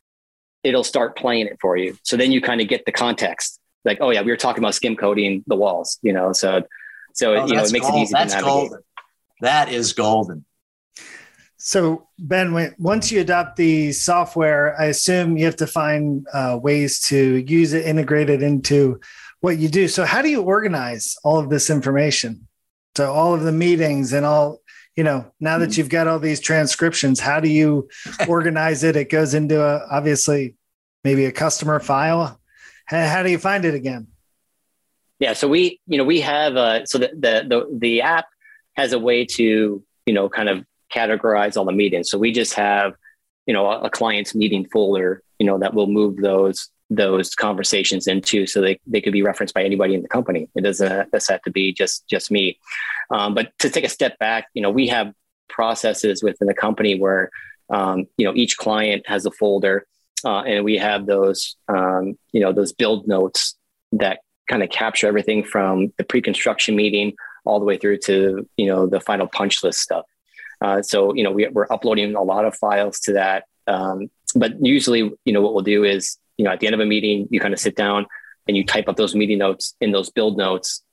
it'll 0.65 0.83
start 0.83 1.15
playing 1.15 1.47
it 1.47 1.57
for 1.61 1.77
you. 1.77 1.97
So 2.03 2.17
then 2.17 2.31
you 2.31 2.41
kind 2.41 2.59
of 2.59 2.67
get 2.67 2.85
the 2.85 2.91
context 2.91 3.59
like, 3.85 3.99
oh 4.01 4.09
yeah, 4.09 4.21
we 4.21 4.31
were 4.31 4.37
talking 4.37 4.63
about 4.63 4.75
skim 4.75 4.95
coating 4.95 5.43
the 5.47 5.55
walls, 5.55 5.99
you 6.01 6.11
know, 6.11 6.33
so 6.33 6.63
so 7.13 7.35
oh, 7.35 7.45
you 7.45 7.53
know 7.53 7.63
it 7.63 7.71
makes 7.71 7.85
gold. 7.85 7.99
it 7.99 8.03
easy 8.03 8.13
that's 8.13 8.33
to 8.33 8.41
navigate. 8.41 8.69
Golden. 8.69 8.79
That 9.41 9.69
is 9.69 9.93
golden. 9.93 10.45
So 11.57 12.07
Ben, 12.19 12.53
when, 12.53 12.75
once 12.77 13.11
you 13.11 13.21
adopt 13.21 13.55
the 13.55 13.91
software, 13.91 14.79
I 14.79 14.85
assume 14.85 15.37
you 15.37 15.45
have 15.45 15.55
to 15.57 15.67
find 15.67 16.25
uh, 16.33 16.59
ways 16.61 16.99
to 17.07 17.37
use 17.37 17.73
it, 17.73 17.85
integrate 17.85 18.29
it 18.29 18.43
into 18.43 18.99
what 19.41 19.57
you 19.57 19.69
do. 19.69 19.87
So 19.87 20.03
how 20.05 20.21
do 20.21 20.29
you 20.29 20.41
organize 20.41 21.15
all 21.23 21.39
of 21.39 21.49
this 21.49 21.69
information? 21.69 22.47
So 22.95 23.11
all 23.11 23.33
of 23.33 23.41
the 23.41 23.51
meetings 23.51 24.13
and 24.13 24.25
all, 24.25 24.59
you 24.95 25.03
know, 25.03 25.31
now 25.39 25.57
that 25.57 25.73
hmm. 25.73 25.79
you've 25.79 25.89
got 25.89 26.07
all 26.07 26.19
these 26.19 26.39
transcriptions, 26.39 27.19
how 27.19 27.39
do 27.39 27.49
you 27.49 27.89
organize 28.27 28.83
it? 28.83 28.95
It 28.95 29.09
goes 29.09 29.33
into 29.33 29.61
a, 29.61 29.85
obviously 29.89 30.55
maybe 31.03 31.25
a 31.25 31.31
customer 31.31 31.79
file 31.79 32.39
how, 32.85 33.05
how 33.07 33.23
do 33.23 33.31
you 33.31 33.37
find 33.37 33.65
it 33.65 33.73
again? 33.73 34.07
Yeah, 35.19 35.33
so 35.33 35.47
we, 35.47 35.79
you 35.87 35.97
know, 35.97 36.03
we 36.03 36.21
have 36.21 36.55
uh, 36.55 36.85
so 36.85 36.97
the, 36.97 37.07
the 37.07 37.45
the 37.47 37.77
the 37.77 38.01
app 38.01 38.25
has 38.75 38.93
a 38.93 38.99
way 38.99 39.25
to 39.25 39.83
you 40.05 40.13
know 40.13 40.29
kind 40.29 40.49
of 40.49 40.65
categorize 40.93 41.57
all 41.57 41.65
the 41.65 41.71
meetings. 41.71 42.09
So 42.09 42.17
we 42.17 42.31
just 42.31 42.53
have 42.55 42.93
you 43.45 43.53
know 43.53 43.65
a, 43.67 43.81
a 43.81 43.89
client's 43.89 44.35
meeting 44.35 44.67
folder, 44.71 45.23
you 45.39 45.45
know, 45.45 45.59
that 45.59 45.73
will 45.73 45.87
move 45.87 46.17
those 46.17 46.69
those 46.89 47.33
conversations 47.33 48.07
into 48.07 48.45
so 48.45 48.61
they, 48.61 48.79
they 48.85 49.01
could 49.01 49.13
be 49.13 49.23
referenced 49.23 49.53
by 49.53 49.63
anybody 49.63 49.95
in 49.95 50.01
the 50.01 50.07
company. 50.07 50.47
It 50.55 50.61
doesn't 50.61 51.09
have 51.13 51.41
to 51.41 51.51
be 51.51 51.73
just 51.73 52.07
just 52.07 52.31
me. 52.31 52.59
Um, 53.09 53.33
but 53.33 53.51
to 53.59 53.69
take 53.69 53.83
a 53.83 53.89
step 53.89 54.17
back, 54.19 54.47
you 54.53 54.61
know, 54.61 54.69
we 54.69 54.87
have 54.87 55.13
processes 55.49 56.23
within 56.23 56.47
the 56.47 56.53
company 56.53 56.99
where 56.99 57.31
um, 57.69 58.05
you 58.17 58.25
know 58.25 58.33
each 58.35 58.57
client 58.57 59.07
has 59.07 59.25
a 59.25 59.31
folder 59.31 59.87
uh, 60.23 60.41
and 60.41 60.63
we 60.63 60.77
have 60.77 61.05
those 61.05 61.55
um, 61.67 62.17
you 62.31 62.41
know 62.41 62.51
those 62.51 62.73
build 62.73 63.07
notes 63.07 63.55
that 63.91 64.19
kind 64.49 64.61
of 64.63 64.69
capture 64.69 65.07
everything 65.07 65.43
from 65.43 65.91
the 65.97 66.03
pre-construction 66.03 66.75
meeting 66.75 67.13
all 67.45 67.59
the 67.59 67.65
way 67.65 67.77
through 67.77 67.97
to 67.97 68.47
you 68.57 68.67
know 68.67 68.85
the 68.87 68.99
final 68.99 69.27
punch 69.27 69.63
list 69.63 69.79
stuff 69.79 70.05
uh, 70.61 70.81
so 70.81 71.13
you 71.13 71.23
know 71.23 71.31
we, 71.31 71.45
are 71.45 71.71
uploading 71.71 72.15
a 72.15 72.23
lot 72.23 72.45
of 72.45 72.55
files 72.55 72.99
to 72.99 73.13
that 73.13 73.45
um, 73.67 74.09
but 74.35 74.53
usually 74.63 75.11
you 75.25 75.33
know 75.33 75.41
what 75.41 75.53
we'll 75.53 75.63
do 75.63 75.83
is 75.83 76.17
you 76.37 76.45
know 76.45 76.51
at 76.51 76.59
the 76.59 76.67
end 76.67 76.73
of 76.73 76.79
a 76.79 76.85
meeting 76.85 77.27
you 77.31 77.39
kind 77.39 77.53
of 77.53 77.59
sit 77.59 77.75
down 77.75 78.05
and 78.47 78.55
you 78.55 78.63
type 78.63 78.87
up 78.87 78.95
those 78.95 79.15
meeting 79.15 79.37
notes 79.37 79.75
in 79.81 79.91
those 79.91 80.09
build 80.09 80.37
notes 80.37 80.83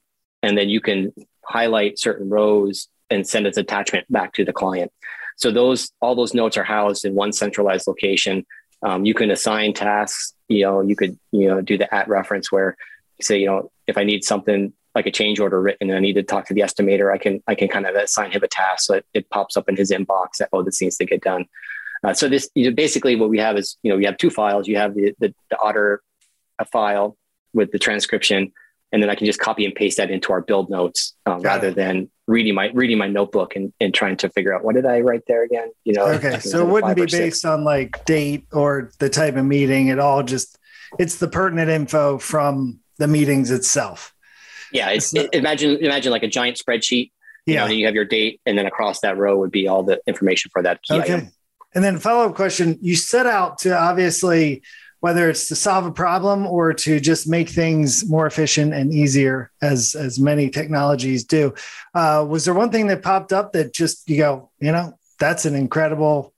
and 0.43 0.57
then 0.57 0.69
you 0.69 0.81
can 0.81 1.13
highlight 1.45 1.99
certain 1.99 2.29
rows 2.29 2.89
and 3.11 3.27
send 3.27 3.47
its 3.47 3.59
attachment 3.59 4.11
back 4.11 4.33
to 4.33 4.45
the 4.45 4.53
client 4.53 4.93
so 5.37 5.51
those 5.51 5.91
all 6.01 6.15
those 6.15 6.35
notes 6.35 6.57
are 6.57 6.65
housed 6.65 7.05
in 7.05 7.15
one 7.15 7.33
centralized 7.33 7.87
location 7.87 8.47
um, 8.83 9.05
you 9.05 9.15
can 9.15 9.31
assign 9.31 9.73
tasks 9.73 10.35
you 10.49 10.63
know 10.63 10.81
you 10.81 10.97
could 10.97 11.19
you 11.31 11.49
know 11.49 11.61
do 11.61 11.77
the 11.77 11.93
at 11.95 12.09
reference 12.09 12.51
where 12.51 12.77
say 13.21 13.39
you 13.39 13.47
know 13.47 13.71
if 13.87 13.97
i 13.97 14.05
need 14.05 14.25
something 14.25 14.73
like 14.95 15.07
a 15.07 15.11
change 15.11 15.41
order 15.41 15.61
written 15.61 15.89
and 15.89 15.97
I 15.97 16.01
need 16.01 16.15
to 16.15 16.23
talk 16.23 16.47
to 16.47 16.55
the 16.55 16.61
estimator, 16.61 17.13
I 17.13 17.19
can 17.19 17.43
I 17.47 17.55
can 17.55 17.69
kind 17.69 17.87
of 17.87 17.95
assign 17.95 18.31
him 18.31 18.43
a 18.43 18.49
task 18.49 18.87
so 18.87 18.95
it, 18.95 19.07
it 19.15 19.31
pops 19.31 19.57
up 19.57 19.69
in 19.69 19.77
his 19.77 19.91
inbox 19.91 20.37
that 20.39 20.51
oh 20.53 20.63
this 20.63 20.81
needs 20.81 20.97
to 20.99 21.07
get 21.07 21.23
done. 21.23 21.47
Uh, 22.05 22.15
so 22.15 22.29
this 22.29 22.51
you 22.55 22.69
know, 22.69 22.75
basically 22.75 23.17
what 23.17 23.31
we 23.31 23.39
have 23.39 23.57
is 23.57 23.77
you 23.83 23.91
know 23.91 23.97
we 23.97 24.05
have 24.05 24.17
two 24.17 24.31
files. 24.31 24.67
You 24.67 24.77
have 24.77 24.95
the 24.95 25.15
the, 25.19 25.35
the 25.51 25.59
otter 25.61 26.03
a 26.59 26.65
file 26.65 27.17
with 27.55 27.71
the 27.71 27.79
transcription, 27.79 28.53
and 28.91 29.03
then 29.03 29.11
I 29.11 29.15
can 29.15 29.27
just 29.27 29.39
copy 29.39 29.65
and 29.65 29.75
paste 29.75 29.99
that 29.99 30.11
into 30.11 30.33
our 30.33 30.41
build 30.41 30.71
notes 30.71 31.15
um, 31.27 31.41
rather 31.41 31.69
it. 31.69 31.77
than 31.77 32.11
reading 32.27 32.55
my 32.55 32.71
reading 32.75 32.99
my 32.99 33.09
notebook 33.09 33.57
and, 33.57 33.73
and 33.81 33.95
trying 33.95 34.17
to 34.19 34.29
figure 34.31 34.55
out 34.55 34.65
what 34.65 34.75
did 34.75 34.87
I 34.87 35.01
write 35.01 35.23
there 35.27 35.45
again. 35.45 35.71
You 35.85 35.95
know. 35.95 36.07
Okay, 36.07 36.39
so 36.41 36.67
it 36.67 36.71
wouldn't 36.71 36.97
be 36.97 37.07
based 37.07 37.45
on 37.45 37.65
like 37.65 38.05
date 38.05 38.47
or 38.53 38.91
the 38.99 39.09
type 39.09 39.37
of 39.37 39.45
meeting 39.45 39.91
at 39.91 39.99
all. 39.99 40.23
Just 40.23 40.59
it's 40.99 41.17
the 41.17 41.29
pertinent 41.29 41.71
info 41.71 42.19
from 42.19 42.81
the 42.99 43.09
meetings 43.09 43.51
itself. 43.51 44.15
Yeah, 44.73 44.91
it's, 44.91 45.15
it's 45.15 45.25
not, 45.25 45.35
imagine 45.35 45.77
imagine 45.79 46.13
like 46.13 46.23
a 46.23 46.29
giant 46.29 46.57
spreadsheet. 46.57 47.11
You 47.47 47.55
yeah, 47.55 47.61
know, 47.61 47.67
and 47.67 47.75
you 47.75 47.87
have 47.87 47.95
your 47.95 48.05
date, 48.05 48.41
and 48.47 48.57
then 48.57 48.67
across 48.67 49.01
that 49.01 49.17
row 49.19 49.37
would 49.39 49.51
be 49.51 49.67
all 49.67 49.83
the 49.83 50.01
information 50.07 50.51
for 50.53 50.63
that 50.63 50.83
key 50.83 50.95
okay. 50.95 51.15
Item. 51.15 51.33
And 51.75 51.83
then 51.83 51.99
follow 51.99 52.29
up 52.29 52.35
question: 52.35 52.79
You 52.81 52.97
set 52.97 53.27
out 53.27 53.59
to 53.61 53.77
obviously 53.77 54.63
whether 55.03 55.29
it's 55.29 55.49
to 55.49 55.57
solve 55.57 55.85
a 55.85 55.91
problem 55.91 56.47
or 56.47 56.73
to 56.73 57.01
just 57.01 57.27
make 57.27 57.49
things 57.49 58.09
more 58.09 58.25
efficient 58.25 58.73
and 58.73 58.95
easier, 58.95 59.51
as 59.61 59.97
as 59.97 60.21
many 60.21 60.49
technologies 60.49 61.25
do. 61.25 61.53
Uh, 61.93 62.25
was 62.27 62.45
there 62.45 62.55
one 62.55 62.71
thing 62.71 62.87
that 62.87 63.03
popped 63.03 63.33
up 63.33 63.53
that 63.53 63.75
just 63.75 64.09
you 64.09 64.17
go, 64.17 64.49
you 64.61 64.71
know, 64.71 64.97
that's 65.19 65.45
an 65.45 65.57
incredible 65.57 66.33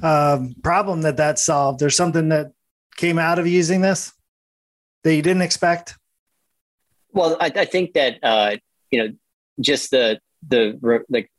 um, 0.00 0.54
problem 0.62 1.02
that 1.02 1.16
that 1.16 1.40
solved? 1.40 1.80
There's 1.80 1.96
something 1.96 2.28
that 2.28 2.52
came 2.96 3.18
out 3.18 3.40
of 3.40 3.48
using 3.48 3.80
this 3.80 4.12
that 5.02 5.16
you 5.16 5.22
didn't 5.22 5.42
expect. 5.42 5.96
Well, 7.10 7.36
I, 7.40 7.46
I 7.46 7.64
think 7.64 7.94
that 7.94 8.18
uh, 8.22 8.56
you 8.92 9.02
know 9.02 9.12
just 9.60 9.90
the 9.90 10.20
the 10.46 11.04
like 11.08 11.32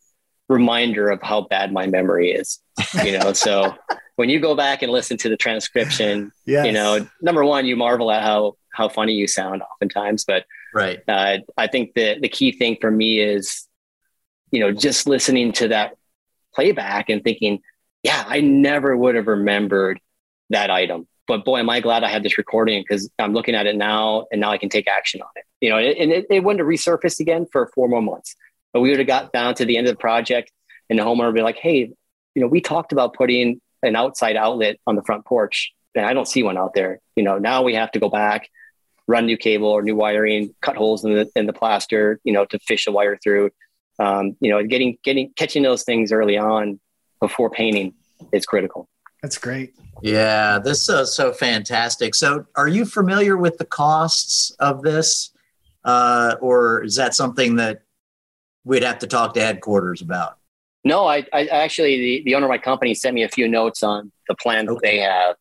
reminder 0.49 1.09
of 1.09 1.21
how 1.21 1.41
bad 1.41 1.71
my 1.71 1.87
memory 1.87 2.31
is. 2.31 2.59
You 3.05 3.17
know, 3.17 3.33
so 3.33 3.75
when 4.17 4.29
you 4.29 4.39
go 4.39 4.55
back 4.55 4.81
and 4.81 4.91
listen 4.91 5.15
to 5.17 5.29
the 5.29 5.37
transcription, 5.37 6.31
yes. 6.45 6.65
you 6.65 6.73
know, 6.73 7.07
number 7.21 7.45
one, 7.45 7.65
you 7.65 7.77
marvel 7.77 8.11
at 8.11 8.23
how 8.23 8.57
how 8.73 8.89
funny 8.89 9.13
you 9.13 9.27
sound 9.27 9.61
oftentimes, 9.61 10.25
but 10.25 10.45
right. 10.73 10.99
Uh, 11.07 11.37
I 11.57 11.67
think 11.67 11.93
the 11.93 12.17
the 12.19 12.29
key 12.29 12.51
thing 12.51 12.77
for 12.81 12.91
me 12.91 13.19
is, 13.19 13.67
you 14.51 14.59
know, 14.59 14.71
just 14.71 15.07
listening 15.07 15.53
to 15.53 15.69
that 15.69 15.95
playback 16.53 17.09
and 17.09 17.23
thinking, 17.23 17.61
yeah, 18.03 18.23
I 18.27 18.41
never 18.41 18.97
would 18.97 19.15
have 19.15 19.27
remembered 19.27 19.99
that 20.49 20.69
item 20.69 21.07
but 21.29 21.45
boy, 21.45 21.59
am 21.59 21.69
I 21.69 21.79
glad 21.79 22.03
I 22.03 22.09
had 22.09 22.23
this 22.23 22.39
recording 22.39 22.81
because 22.81 23.07
I'm 23.19 23.33
looking 23.33 23.53
at 23.53 23.67
it 23.67 23.77
now 23.77 24.25
and 24.31 24.41
now 24.41 24.49
I 24.49 24.57
can 24.57 24.67
take 24.67 24.87
action 24.87 25.21
on 25.21 25.29
it. 25.35 25.45
You 25.61 25.69
know, 25.69 25.77
and 25.77 26.11
it, 26.11 26.25
it 26.27 26.43
wouldn't 26.43 26.59
have 26.59 26.67
resurfaced 26.67 27.19
again 27.19 27.45
for 27.51 27.69
four 27.75 27.87
more 27.87 28.01
months. 28.01 28.35
But 28.73 28.81
we 28.81 28.89
would 28.89 28.99
have 28.99 29.07
got 29.07 29.33
down 29.33 29.55
to 29.55 29.65
the 29.65 29.77
end 29.77 29.87
of 29.87 29.93
the 29.93 29.99
project 29.99 30.51
and 30.89 30.99
the 30.99 31.03
homeowner 31.03 31.27
would 31.27 31.35
be 31.35 31.41
like, 31.41 31.57
hey, 31.57 31.91
you 32.35 32.41
know, 32.41 32.47
we 32.47 32.61
talked 32.61 32.91
about 32.91 33.13
putting 33.13 33.61
an 33.83 33.95
outside 33.95 34.35
outlet 34.35 34.77
on 34.85 34.95
the 34.95 35.03
front 35.03 35.25
porch 35.25 35.73
and 35.95 36.05
I 36.05 36.13
don't 36.13 36.27
see 36.27 36.43
one 36.43 36.57
out 36.57 36.73
there. 36.73 36.99
You 37.15 37.23
know, 37.23 37.37
now 37.37 37.63
we 37.63 37.73
have 37.75 37.91
to 37.91 37.99
go 37.99 38.09
back, 38.09 38.49
run 39.07 39.25
new 39.25 39.37
cable 39.37 39.67
or 39.67 39.81
new 39.81 39.95
wiring, 39.95 40.53
cut 40.61 40.75
holes 40.75 41.03
in 41.03 41.13
the 41.13 41.29
in 41.35 41.45
the 41.45 41.53
plaster, 41.53 42.19
you 42.23 42.33
know, 42.33 42.45
to 42.45 42.59
fish 42.59 42.85
the 42.85 42.91
wire 42.91 43.17
through. 43.21 43.51
Um, 43.99 44.37
you 44.39 44.49
know, 44.49 44.63
getting 44.63 44.97
getting 45.03 45.31
catching 45.35 45.63
those 45.63 45.83
things 45.83 46.11
early 46.11 46.37
on 46.37 46.79
before 47.19 47.49
painting 47.49 47.93
is 48.31 48.45
critical. 48.45 48.87
That's 49.21 49.37
great. 49.37 49.73
Yeah, 50.01 50.59
this 50.59 50.87
is 50.87 51.13
so 51.13 51.33
fantastic. 51.33 52.15
So, 52.15 52.45
are 52.55 52.69
you 52.69 52.85
familiar 52.85 53.35
with 53.35 53.57
the 53.57 53.65
costs 53.65 54.51
of 54.59 54.81
this, 54.81 55.31
uh, 55.83 56.35
or 56.39 56.83
is 56.85 56.95
that 56.95 57.13
something 57.13 57.57
that 57.57 57.81
we'd 58.63 58.83
have 58.83 58.99
to 58.99 59.07
talk 59.07 59.33
to 59.33 59.41
headquarters 59.41 60.01
about? 60.01 60.37
No, 60.83 61.05
I, 61.05 61.25
I 61.33 61.47
actually 61.47 61.97
the, 61.97 62.23
the 62.25 62.35
owner 62.35 62.45
of 62.45 62.49
my 62.49 62.57
company 62.57 62.93
sent 62.93 63.13
me 63.13 63.23
a 63.23 63.29
few 63.29 63.47
notes 63.47 63.83
on 63.83 64.11
the 64.27 64.35
plan 64.35 64.65
that 64.65 64.73
okay. 64.73 64.97
they 64.97 64.97
have. 64.99 65.35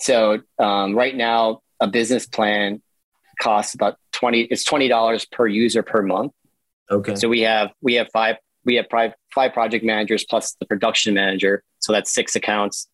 So 0.00 0.40
um, 0.58 0.94
right 0.96 1.14
now, 1.14 1.60
a 1.80 1.86
business 1.86 2.26
plan 2.26 2.82
costs 3.40 3.74
about 3.74 3.98
twenty. 4.12 4.42
It's 4.42 4.64
twenty 4.64 4.88
dollars 4.88 5.26
per 5.26 5.46
user 5.46 5.82
per 5.82 6.02
month. 6.02 6.32
Okay. 6.90 7.14
So 7.16 7.28
we 7.28 7.40
have 7.40 7.70
we 7.80 7.94
have 7.94 8.08
five 8.12 8.36
we 8.64 8.76
have 8.76 8.86
five 8.90 9.12
five 9.34 9.52
project 9.52 9.84
managers 9.84 10.24
plus 10.24 10.54
the 10.58 10.66
production 10.66 11.14
manager. 11.14 11.62
So 11.80 11.92
that's 11.92 12.12
six 12.12 12.34
accounts 12.34 12.88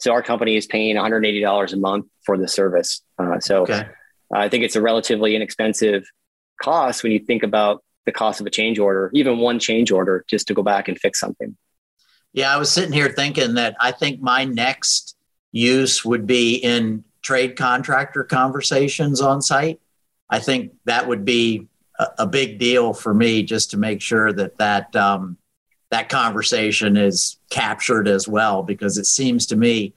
so 0.00 0.12
our 0.12 0.22
company 0.22 0.56
is 0.56 0.66
paying 0.66 0.96
$180 0.96 1.72
a 1.72 1.76
month 1.76 2.06
for 2.24 2.38
the 2.38 2.48
service. 2.48 3.02
Uh, 3.18 3.38
so 3.38 3.62
okay. 3.62 3.86
I 4.34 4.48
think 4.48 4.64
it's 4.64 4.76
a 4.76 4.80
relatively 4.80 5.36
inexpensive 5.36 6.04
cost 6.60 7.02
when 7.02 7.12
you 7.12 7.18
think 7.18 7.42
about 7.42 7.84
the 8.06 8.12
cost 8.12 8.40
of 8.40 8.46
a 8.46 8.50
change 8.50 8.78
order, 8.78 9.10
even 9.14 9.38
one 9.38 9.58
change 9.58 9.90
order, 9.90 10.24
just 10.28 10.46
to 10.48 10.54
go 10.54 10.62
back 10.62 10.88
and 10.88 10.98
fix 10.98 11.20
something. 11.20 11.56
Yeah, 12.32 12.54
I 12.54 12.58
was 12.58 12.70
sitting 12.70 12.92
here 12.92 13.08
thinking 13.08 13.54
that 13.54 13.76
I 13.80 13.92
think 13.92 14.20
my 14.20 14.44
next 14.44 15.16
use 15.52 16.04
would 16.04 16.26
be 16.26 16.56
in 16.56 17.04
trade 17.22 17.56
contractor 17.56 18.24
conversations 18.24 19.20
on 19.20 19.42
site. 19.42 19.80
I 20.28 20.38
think 20.38 20.72
that 20.84 21.08
would 21.08 21.24
be 21.24 21.66
a, 21.98 22.08
a 22.18 22.26
big 22.26 22.58
deal 22.58 22.94
for 22.94 23.12
me 23.12 23.42
just 23.42 23.72
to 23.72 23.76
make 23.76 24.00
sure 24.00 24.32
that 24.32 24.58
that 24.58 24.94
um, 24.96 25.36
that 25.90 26.08
conversation 26.08 26.96
is 26.96 27.38
captured 27.50 28.08
as 28.08 28.26
well 28.26 28.62
because 28.62 28.96
it 28.96 29.06
seems 29.06 29.46
to 29.46 29.56
me 29.56 29.92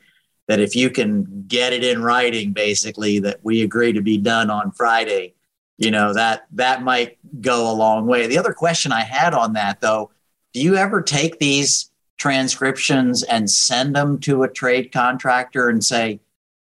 that 0.47 0.59
if 0.59 0.75
you 0.75 0.89
can 0.89 1.45
get 1.47 1.71
it 1.71 1.83
in 1.83 2.01
writing 2.01 2.51
basically 2.51 3.19
that 3.19 3.39
we 3.43 3.61
agree 3.61 3.93
to 3.93 4.01
be 4.01 4.17
done 4.17 4.49
on 4.49 4.71
friday 4.71 5.33
you 5.77 5.91
know 5.91 6.13
that 6.13 6.45
that 6.51 6.83
might 6.83 7.17
go 7.41 7.69
a 7.69 7.73
long 7.73 8.05
way 8.05 8.27
the 8.27 8.37
other 8.37 8.53
question 8.53 8.91
i 8.91 9.01
had 9.01 9.33
on 9.33 9.53
that 9.53 9.81
though 9.81 10.11
do 10.53 10.61
you 10.61 10.75
ever 10.75 11.01
take 11.01 11.39
these 11.39 11.91
transcriptions 12.17 13.23
and 13.23 13.49
send 13.49 13.95
them 13.95 14.19
to 14.19 14.43
a 14.43 14.49
trade 14.49 14.91
contractor 14.91 15.69
and 15.69 15.83
say 15.83 16.19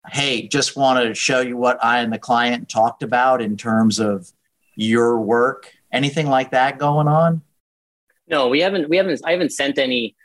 hey 0.09 0.47
just 0.47 0.75
want 0.75 1.03
to 1.03 1.13
show 1.13 1.39
you 1.39 1.57
what 1.57 1.83
i 1.83 1.99
and 1.99 2.11
the 2.11 2.19
client 2.19 2.67
talked 2.69 3.03
about 3.03 3.41
in 3.41 3.55
terms 3.55 3.99
of 3.99 4.31
your 4.75 5.19
work 5.19 5.71
anything 5.91 6.27
like 6.27 6.51
that 6.51 6.77
going 6.77 7.07
on 7.07 7.41
no, 8.27 8.49
we 8.49 8.59
haven't. 8.59 8.89
We 8.89 8.97
haven't. 8.97 9.21
I 9.25 9.31
haven't 9.31 9.51
sent 9.51 9.77
any 9.77 10.15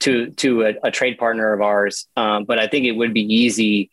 to 0.00 0.30
to 0.30 0.66
a, 0.66 0.74
a 0.84 0.90
trade 0.90 1.18
partner 1.18 1.52
of 1.52 1.60
ours. 1.60 2.06
Um, 2.16 2.44
but 2.44 2.58
I 2.58 2.66
think 2.66 2.86
it 2.86 2.92
would 2.92 3.12
be 3.12 3.22
easy 3.22 3.90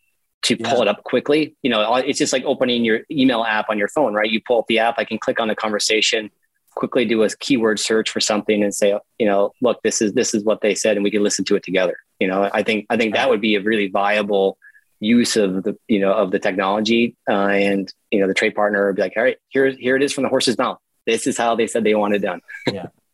to 0.47 0.57
pull 0.57 0.81
it 0.81 0.87
up 0.87 1.03
quickly. 1.03 1.55
You 1.61 1.69
know, 1.69 1.95
it's 1.95 2.19
just 2.19 2.33
like 2.33 2.43
opening 2.43 2.83
your 2.83 3.01
email 3.11 3.43
app 3.43 3.69
on 3.69 3.77
your 3.77 3.87
phone, 3.87 4.13
right? 4.13 4.29
You 4.29 4.41
pull 4.45 4.59
up 4.59 4.65
the 4.67 4.79
app. 4.79 4.95
I 4.97 5.05
can 5.05 5.17
click 5.17 5.39
on 5.39 5.47
the 5.47 5.55
conversation, 5.55 6.29
quickly 6.75 7.05
do 7.05 7.23
a 7.23 7.29
keyword 7.29 7.79
search 7.79 8.09
for 8.09 8.19
something, 8.19 8.63
and 8.63 8.73
say, 8.73 8.97
you 9.19 9.27
know, 9.27 9.53
look, 9.61 9.81
this 9.83 10.01
is 10.01 10.13
this 10.13 10.33
is 10.33 10.43
what 10.43 10.61
they 10.61 10.75
said, 10.75 10.97
and 10.97 11.03
we 11.03 11.11
can 11.11 11.23
listen 11.23 11.45
to 11.45 11.55
it 11.55 11.63
together. 11.63 11.97
You 12.19 12.27
know, 12.27 12.49
I 12.53 12.63
think 12.63 12.85
I 12.89 12.97
think 12.97 13.13
that 13.13 13.29
would 13.29 13.41
be 13.41 13.55
a 13.55 13.61
really 13.61 13.87
viable 13.87 14.57
use 14.99 15.37
of 15.37 15.63
the 15.63 15.77
you 15.87 15.99
know 15.99 16.11
of 16.11 16.31
the 16.31 16.39
technology 16.39 17.15
uh, 17.29 17.49
and 17.49 17.93
you 18.09 18.19
know 18.19 18.27
the 18.27 18.33
trade 18.33 18.55
partner 18.55 18.87
would 18.87 18.95
be 18.95 19.01
like 19.03 19.13
all 19.15 19.21
right 19.21 19.37
here 19.49 19.69
here 19.69 19.95
it 19.95 20.01
is 20.01 20.11
from 20.11 20.23
the 20.23 20.27
horse's 20.27 20.57
mouth 20.57 20.79
this 21.05 21.27
is 21.27 21.37
how 21.37 21.55
they 21.55 21.67
said 21.67 21.83
they 21.83 21.93
want 21.93 22.15
it 22.15 22.19
done 22.19 22.41
yeah 22.65 22.87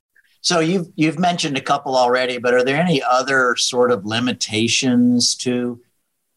so 0.43 0.59
you've 0.59 0.89
you've 0.95 1.17
mentioned 1.17 1.57
a 1.57 1.61
couple 1.61 1.95
already, 1.95 2.37
but 2.37 2.53
are 2.53 2.65
there 2.65 2.79
any 2.79 3.01
other 3.01 3.55
sort 3.55 3.91
of 3.91 4.05
limitations 4.05 5.35
to 5.35 5.79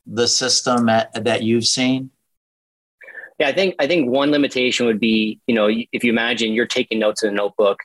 the 0.06 0.28
system 0.28 0.88
at, 0.88 1.24
that 1.24 1.42
you've 1.42 1.66
seen? 1.66 2.10
Yeah, 3.38 3.48
I 3.48 3.52
think 3.52 3.74
I 3.78 3.86
think 3.86 4.08
one 4.08 4.30
limitation 4.30 4.86
would 4.86 5.00
be, 5.00 5.40
you 5.46 5.54
know, 5.54 5.68
if 5.68 6.02
you 6.04 6.10
imagine 6.10 6.52
you're 6.52 6.66
taking 6.66 6.98
notes 6.98 7.22
in 7.22 7.30
a 7.30 7.32
notebook, 7.32 7.80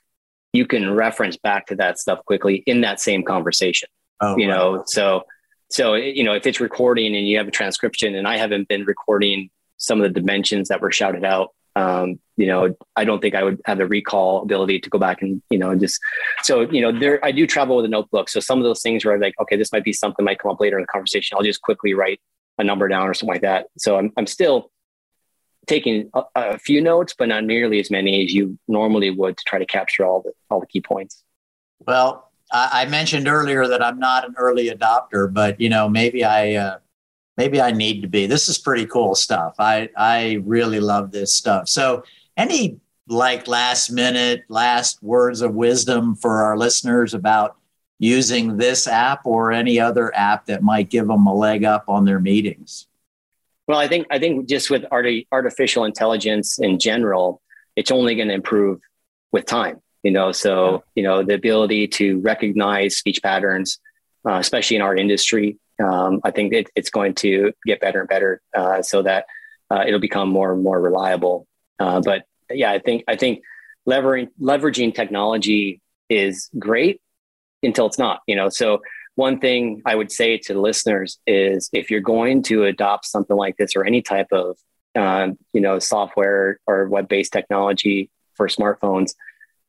you 0.53 0.65
can 0.65 0.93
reference 0.93 1.37
back 1.37 1.67
to 1.67 1.75
that 1.75 1.99
stuff 1.99 2.23
quickly 2.25 2.63
in 2.65 2.81
that 2.81 3.01
same 3.01 3.23
conversation. 3.23 3.89
Oh, 4.21 4.37
you 4.37 4.47
know, 4.47 4.83
so 4.85 5.23
so 5.69 5.95
you 5.95 6.23
know, 6.23 6.33
if 6.33 6.47
it's 6.47 6.61
recording 6.61 7.15
and 7.15 7.27
you 7.27 7.37
have 7.37 7.47
a 7.47 7.51
transcription, 7.51 8.15
and 8.15 8.27
I 8.27 8.37
haven't 8.37 8.69
been 8.69 8.85
recording 8.85 9.49
some 9.77 9.99
of 9.99 10.13
the 10.13 10.19
dimensions 10.19 10.69
that 10.69 10.79
were 10.79 10.91
shouted 10.91 11.25
out 11.25 11.49
um, 11.75 12.19
you 12.37 12.47
know, 12.47 12.75
I 12.95 13.05
don't 13.05 13.21
think 13.21 13.35
I 13.35 13.43
would 13.43 13.61
have 13.65 13.77
the 13.77 13.87
recall 13.87 14.41
ability 14.41 14.79
to 14.79 14.89
go 14.89 14.97
back 14.97 15.21
and, 15.21 15.41
you 15.49 15.57
know, 15.57 15.75
just, 15.75 15.99
so, 16.43 16.61
you 16.61 16.81
know, 16.81 16.97
there, 16.97 17.23
I 17.23 17.31
do 17.31 17.45
travel 17.45 17.75
with 17.75 17.85
a 17.85 17.89
notebook. 17.89 18.29
So 18.29 18.39
some 18.39 18.57
of 18.57 18.63
those 18.63 18.81
things 18.81 19.05
where 19.05 19.13
I'm 19.13 19.21
like, 19.21 19.39
okay, 19.39 19.55
this 19.55 19.71
might 19.71 19.83
be 19.83 19.93
something 19.93 20.25
might 20.25 20.39
come 20.39 20.51
up 20.51 20.59
later 20.59 20.77
in 20.77 20.83
the 20.83 20.87
conversation. 20.87 21.37
I'll 21.37 21.43
just 21.43 21.61
quickly 21.61 21.93
write 21.93 22.19
a 22.57 22.63
number 22.63 22.87
down 22.87 23.07
or 23.07 23.13
something 23.13 23.33
like 23.33 23.41
that. 23.43 23.67
So 23.77 23.97
I'm, 23.97 24.11
I'm 24.17 24.27
still 24.27 24.71
taking 25.67 26.09
a, 26.13 26.23
a 26.35 26.57
few 26.57 26.81
notes, 26.81 27.13
but 27.17 27.27
not 27.27 27.43
nearly 27.43 27.79
as 27.79 27.91
many 27.91 28.25
as 28.25 28.33
you 28.33 28.57
normally 28.67 29.11
would 29.11 29.37
to 29.37 29.43
try 29.45 29.59
to 29.59 29.65
capture 29.65 30.05
all 30.05 30.21
the, 30.21 30.31
all 30.49 30.59
the 30.59 30.67
key 30.67 30.81
points. 30.81 31.23
Well, 31.85 32.31
I 32.53 32.85
mentioned 32.85 33.29
earlier 33.29 33.65
that 33.65 33.81
I'm 33.81 33.97
not 33.97 34.25
an 34.25 34.35
early 34.37 34.69
adopter, 34.69 35.33
but 35.33 35.61
you 35.61 35.69
know, 35.69 35.87
maybe 35.87 36.25
I, 36.25 36.55
uh, 36.55 36.77
maybe 37.41 37.59
I 37.59 37.71
need 37.71 38.03
to 38.03 38.07
be. 38.07 38.27
This 38.27 38.47
is 38.49 38.59
pretty 38.59 38.85
cool 38.85 39.15
stuff. 39.15 39.55
I 39.57 39.89
I 39.97 40.39
really 40.45 40.79
love 40.79 41.11
this 41.11 41.33
stuff. 41.33 41.67
So, 41.67 42.03
any 42.37 42.79
like 43.07 43.47
last 43.47 43.89
minute, 43.89 44.43
last 44.47 45.01
words 45.01 45.41
of 45.41 45.55
wisdom 45.55 46.15
for 46.15 46.43
our 46.43 46.55
listeners 46.55 47.15
about 47.15 47.57
using 47.97 48.57
this 48.57 48.87
app 48.87 49.25
or 49.25 49.51
any 49.51 49.79
other 49.79 50.15
app 50.15 50.45
that 50.45 50.61
might 50.61 50.89
give 50.91 51.07
them 51.07 51.25
a 51.25 51.33
leg 51.33 51.63
up 51.63 51.85
on 51.87 52.05
their 52.05 52.19
meetings? 52.19 52.87
Well, 53.67 53.79
I 53.79 53.87
think 53.87 54.05
I 54.11 54.19
think 54.19 54.47
just 54.47 54.69
with 54.69 54.85
arti- 54.91 55.27
artificial 55.31 55.85
intelligence 55.85 56.59
in 56.59 56.77
general, 56.77 57.41
it's 57.75 57.89
only 57.89 58.13
going 58.15 58.27
to 58.27 58.35
improve 58.35 58.81
with 59.31 59.45
time. 59.47 59.81
You 60.03 60.11
know, 60.11 60.31
so 60.31 60.83
you 60.93 61.01
know 61.01 61.23
the 61.23 61.33
ability 61.33 61.87
to 61.99 62.19
recognize 62.19 62.97
speech 62.97 63.19
patterns, 63.23 63.79
uh, 64.27 64.37
especially 64.45 64.75
in 64.77 64.83
our 64.83 64.95
industry, 64.95 65.57
um, 65.81 66.21
I 66.23 66.31
think 66.31 66.53
it, 66.53 66.69
it's 66.75 66.89
going 66.89 67.15
to 67.15 67.53
get 67.65 67.79
better 67.79 68.01
and 68.01 68.09
better 68.09 68.41
uh, 68.55 68.81
so 68.81 69.01
that 69.01 69.25
uh, 69.69 69.83
it'll 69.87 69.99
become 69.99 70.29
more 70.29 70.53
and 70.53 70.63
more 70.63 70.79
reliable. 70.79 71.47
Uh, 71.79 72.01
but 72.01 72.23
yeah, 72.49 72.71
I 72.71 72.79
think 72.79 73.03
I 73.07 73.15
think 73.15 73.41
leveraging 73.87 74.29
leveraging 74.39 74.93
technology 74.93 75.81
is 76.09 76.49
great 76.59 77.01
until 77.63 77.85
it's 77.87 77.99
not. 77.99 78.21
You 78.27 78.35
know, 78.35 78.49
so 78.49 78.81
one 79.15 79.39
thing 79.39 79.81
I 79.85 79.95
would 79.95 80.11
say 80.11 80.37
to 80.39 80.59
listeners 80.59 81.19
is 81.25 81.69
if 81.73 81.89
you're 81.89 82.01
going 82.01 82.43
to 82.43 82.65
adopt 82.65 83.05
something 83.05 83.35
like 83.35 83.57
this 83.57 83.75
or 83.75 83.85
any 83.85 84.01
type 84.01 84.27
of 84.31 84.57
um, 84.95 85.37
you 85.53 85.61
know 85.61 85.79
software 85.79 86.59
or 86.67 86.87
web-based 86.87 87.31
technology 87.31 88.09
for 88.35 88.47
smartphones, 88.47 89.13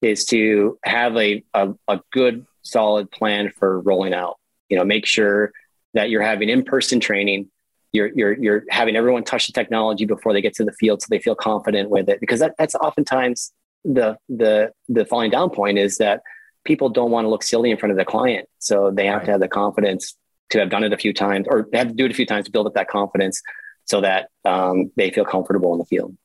is 0.01 0.25
to 0.27 0.79
have 0.85 1.17
a, 1.17 1.45
a, 1.55 1.73
a 1.89 2.01
good 2.13 2.45
solid 2.63 3.11
plan 3.11 3.51
for 3.57 3.81
rolling 3.81 4.15
out. 4.15 4.39
You 4.69 4.79
know, 4.79 4.85
make 4.85 5.07
sure 5.07 5.53
that 5.95 6.11
you're 6.11 6.23
having 6.23 6.49
in-person 6.49 7.01
training 7.01 7.49
you're, 7.95 8.11
you're, 8.15 8.33
you're 8.33 8.65
having 8.71 8.97
everyone 8.97 9.23
touch 9.23 9.47
the 9.47 9.53
technology 9.53 10.07
before 10.07 10.33
they 10.33 10.41
get 10.41 10.55
to 10.55 10.65
the 10.65 10.73
field 10.73 11.03
so 11.03 11.07
they 11.11 11.19
feel 11.19 11.35
confident 11.35 11.91
with 11.91 12.09
it 12.09 12.21
because 12.21 12.41
that, 12.41 12.55
that's 12.59 12.75
oftentimes 12.75 13.53
the, 13.85 14.17
the, 14.29 14.73
the 14.89 15.05
falling 15.05 15.31
down 15.31 15.51
point 15.51 15.79
is 15.79 15.99
that 15.99 16.23
people 16.65 16.89
don't 16.89 17.11
want 17.11 17.25
to 17.25 17.29
look 17.29 17.43
silly 17.43 17.71
in 17.71 17.77
front 17.77 17.91
of 17.91 17.99
the 17.99 18.05
client. 18.05 18.49
So 18.59 18.91
they 18.91 19.07
have 19.07 19.19
right. 19.19 19.27
to 19.27 19.31
have 19.33 19.41
the 19.41 19.49
confidence 19.49 20.17
to 20.51 20.59
have 20.59 20.71
done 20.71 20.85
it 20.85 20.93
a 20.93 20.97
few 20.97 21.13
times 21.13 21.47
or 21.49 21.69
have 21.73 21.89
to 21.89 21.95
do 21.95 22.05
it 22.05 22.11
a 22.11 22.15
few 22.15 22.27
times 22.27 22.47
to 22.47 22.53
build 22.53 22.67
up 22.67 22.75
that 22.75 22.89
confidence 22.89 23.43
so 23.85 24.01
that 24.01 24.29
um, 24.45 24.93
they 24.97 25.11
feel 25.11 25.25
comfortable 25.25 25.73
in 25.73 25.79
the 25.79 25.85
field. 25.85 26.17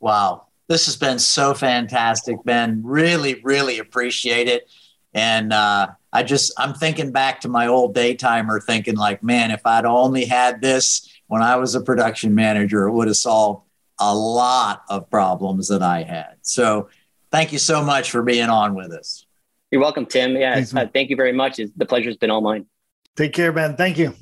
Wow. 0.00 0.46
This 0.68 0.86
has 0.86 0.96
been 0.96 1.18
so 1.18 1.54
fantastic, 1.54 2.36
Ben. 2.44 2.82
Really, 2.84 3.40
really 3.42 3.78
appreciate 3.78 4.48
it. 4.48 4.70
And 5.14 5.52
uh, 5.52 5.88
I 6.12 6.22
just, 6.22 6.52
I'm 6.58 6.74
thinking 6.74 7.12
back 7.12 7.40
to 7.42 7.48
my 7.48 7.66
old 7.66 7.94
daytimer, 7.94 8.62
thinking 8.62 8.96
like, 8.96 9.22
man, 9.22 9.50
if 9.50 9.64
I'd 9.64 9.84
only 9.84 10.24
had 10.24 10.60
this 10.60 11.08
when 11.26 11.42
I 11.42 11.56
was 11.56 11.74
a 11.74 11.80
production 11.80 12.34
manager, 12.34 12.86
it 12.86 12.92
would 12.92 13.08
have 13.08 13.16
solved 13.16 13.66
a 13.98 14.14
lot 14.14 14.82
of 14.88 15.10
problems 15.10 15.68
that 15.68 15.82
I 15.82 16.02
had. 16.02 16.36
So 16.42 16.88
thank 17.30 17.52
you 17.52 17.58
so 17.58 17.82
much 17.82 18.10
for 18.10 18.22
being 18.22 18.48
on 18.48 18.74
with 18.74 18.92
us. 18.92 19.26
You're 19.70 19.80
welcome, 19.80 20.06
Tim. 20.06 20.36
Yeah, 20.36 20.54
Thanks, 20.54 20.74
uh, 20.74 20.86
thank 20.92 21.10
you 21.10 21.16
very 21.16 21.32
much. 21.32 21.56
The 21.76 21.86
pleasure's 21.86 22.16
been 22.16 22.30
all 22.30 22.40
mine. 22.40 22.66
Take 23.16 23.32
care, 23.32 23.52
Ben. 23.52 23.76
Thank 23.76 23.98
you. 23.98 24.14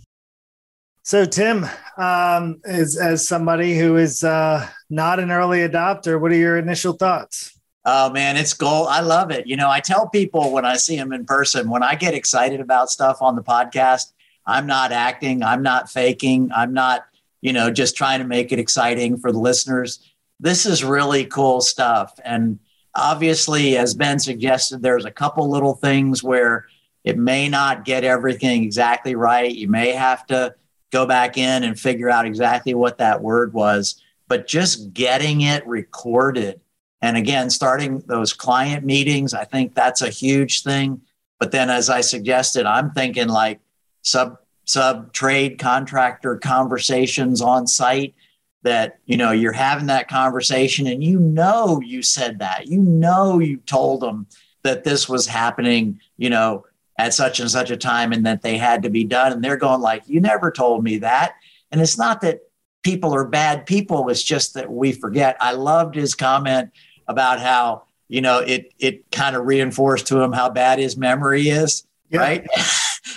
So, 1.02 1.24
Tim, 1.24 1.64
um, 1.96 2.60
as, 2.64 2.96
as 2.96 3.28
somebody 3.28 3.78
who 3.78 3.96
is 3.96 4.24
uh, 4.24 4.66
not 4.90 5.20
an 5.20 5.30
early 5.30 5.58
adopter, 5.58 6.20
what 6.20 6.32
are 6.32 6.36
your 6.36 6.58
initial 6.58 6.94
thoughts? 6.94 7.55
Oh 7.88 8.10
man, 8.10 8.36
it's 8.36 8.52
gold. 8.52 8.88
I 8.90 9.00
love 9.00 9.30
it. 9.30 9.46
You 9.46 9.56
know, 9.56 9.70
I 9.70 9.78
tell 9.78 10.08
people 10.08 10.50
when 10.50 10.64
I 10.64 10.76
see 10.76 10.96
them 10.96 11.12
in 11.12 11.24
person, 11.24 11.70
when 11.70 11.84
I 11.84 11.94
get 11.94 12.14
excited 12.14 12.58
about 12.58 12.90
stuff 12.90 13.22
on 13.22 13.36
the 13.36 13.44
podcast, 13.44 14.12
I'm 14.44 14.66
not 14.66 14.90
acting, 14.90 15.44
I'm 15.44 15.62
not 15.62 15.88
faking, 15.88 16.50
I'm 16.52 16.72
not, 16.72 17.06
you 17.42 17.52
know, 17.52 17.70
just 17.70 17.96
trying 17.96 18.18
to 18.18 18.26
make 18.26 18.50
it 18.50 18.58
exciting 18.58 19.18
for 19.18 19.30
the 19.30 19.38
listeners. 19.38 20.00
This 20.40 20.66
is 20.66 20.82
really 20.82 21.26
cool 21.26 21.60
stuff. 21.60 22.18
And 22.24 22.58
obviously, 22.96 23.76
as 23.76 23.94
Ben 23.94 24.18
suggested, 24.18 24.82
there's 24.82 25.04
a 25.04 25.10
couple 25.12 25.48
little 25.48 25.74
things 25.74 26.24
where 26.24 26.66
it 27.04 27.16
may 27.16 27.48
not 27.48 27.84
get 27.84 28.02
everything 28.02 28.64
exactly 28.64 29.14
right. 29.14 29.54
You 29.54 29.68
may 29.68 29.92
have 29.92 30.26
to 30.26 30.56
go 30.90 31.06
back 31.06 31.38
in 31.38 31.62
and 31.62 31.78
figure 31.78 32.10
out 32.10 32.26
exactly 32.26 32.74
what 32.74 32.98
that 32.98 33.22
word 33.22 33.52
was, 33.52 34.02
but 34.26 34.48
just 34.48 34.92
getting 34.92 35.42
it 35.42 35.64
recorded 35.68 36.60
and 37.06 37.16
again, 37.16 37.50
starting 37.50 38.00
those 38.06 38.32
client 38.32 38.84
meetings, 38.84 39.32
I 39.32 39.44
think 39.44 39.76
that's 39.76 40.02
a 40.02 40.08
huge 40.08 40.64
thing. 40.64 41.02
But 41.38 41.52
then, 41.52 41.70
as 41.70 41.88
I 41.88 42.00
suggested, 42.00 42.66
I'm 42.66 42.90
thinking 42.90 43.28
like 43.28 43.60
sub 44.02 44.38
sub 44.64 45.12
trade 45.12 45.60
contractor 45.60 46.36
conversations 46.36 47.40
on 47.40 47.68
site 47.68 48.16
that 48.62 48.98
you 49.06 49.16
know 49.16 49.30
you're 49.30 49.52
having 49.52 49.86
that 49.86 50.08
conversation 50.08 50.88
and 50.88 51.04
you 51.04 51.20
know 51.20 51.80
you 51.80 52.02
said 52.02 52.40
that. 52.40 52.66
You 52.66 52.80
know 52.80 53.38
you 53.38 53.58
told 53.58 54.00
them 54.00 54.26
that 54.64 54.82
this 54.82 55.08
was 55.08 55.28
happening 55.28 56.00
you 56.16 56.28
know 56.28 56.64
at 56.98 57.14
such 57.14 57.38
and 57.38 57.48
such 57.48 57.70
a 57.70 57.76
time 57.76 58.12
and 58.12 58.26
that 58.26 58.42
they 58.42 58.58
had 58.58 58.82
to 58.82 58.90
be 58.90 59.04
done. 59.04 59.30
And 59.30 59.44
they're 59.44 59.56
going 59.56 59.80
like 59.80 60.02
you 60.08 60.20
never 60.20 60.50
told 60.50 60.82
me 60.82 60.98
that. 60.98 61.36
And 61.70 61.80
it's 61.80 61.98
not 61.98 62.20
that 62.22 62.40
people 62.82 63.14
are 63.14 63.24
bad 63.24 63.64
people. 63.64 64.08
It's 64.08 64.24
just 64.24 64.54
that 64.54 64.72
we 64.72 64.90
forget. 64.90 65.36
I 65.40 65.52
loved 65.52 65.94
his 65.94 66.16
comment 66.16 66.70
about 67.08 67.40
how 67.40 67.84
you 68.08 68.20
know 68.20 68.38
it 68.38 68.72
it 68.78 69.10
kind 69.10 69.36
of 69.36 69.46
reinforced 69.46 70.06
to 70.08 70.20
him 70.20 70.32
how 70.32 70.48
bad 70.48 70.78
his 70.78 70.96
memory 70.96 71.48
is 71.48 71.86
yeah. 72.10 72.20
right? 72.20 72.46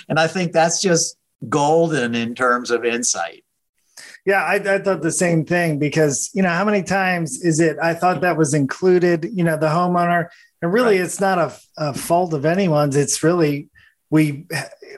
And 0.08 0.18
i 0.18 0.26
think 0.26 0.52
that's 0.52 0.80
just 0.80 1.16
golden 1.48 2.14
in 2.14 2.34
terms 2.34 2.70
of 2.70 2.84
insight. 2.84 3.44
Yeah 4.26 4.42
I, 4.42 4.54
I, 4.54 4.78
thought 4.78 5.02
the 5.02 5.12
same 5.12 5.44
thing 5.44 5.78
because 5.78 6.30
you 6.34 6.42
know 6.42 6.48
how 6.48 6.64
many 6.64 6.82
times 6.82 7.42
is 7.44 7.60
it 7.60 7.76
i 7.82 7.94
thought 7.94 8.20
that 8.20 8.36
was 8.36 8.54
included 8.54 9.28
you 9.32 9.44
know 9.44 9.56
the 9.56 9.68
homeowner? 9.68 10.28
And 10.62 10.72
really 10.72 10.96
right. 10.96 11.04
it's 11.04 11.20
not 11.20 11.38
a, 11.38 11.56
a 11.78 11.94
fault 11.94 12.34
of 12.34 12.44
anyone's. 12.44 12.96
It's 12.96 13.22
really 13.22 13.68
we 14.10 14.46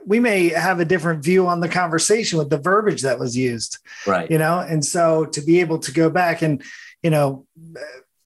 we 0.07 0.18
may 0.18 0.48
have 0.48 0.81
a 0.81 0.85
different 0.85 1.22
view 1.22 1.46
on 1.46 1.61
the 1.61 1.68
conversation 1.68 2.38
with 2.38 2.50
the 2.50 2.59
verbiage 2.59 3.02
that 3.02 3.18
was 3.18 3.37
used 3.37 3.78
right. 4.07 4.31
you 4.31 4.38
know? 4.38 4.59
And 4.59 4.85
so 4.85 5.26
to 5.26 5.40
be 5.40 5.61
able 5.61 5.78
to 5.81 5.92
go 5.92 6.11
back 6.11 6.42
and 6.42 6.62
you 7.02 7.11
know 7.11 7.46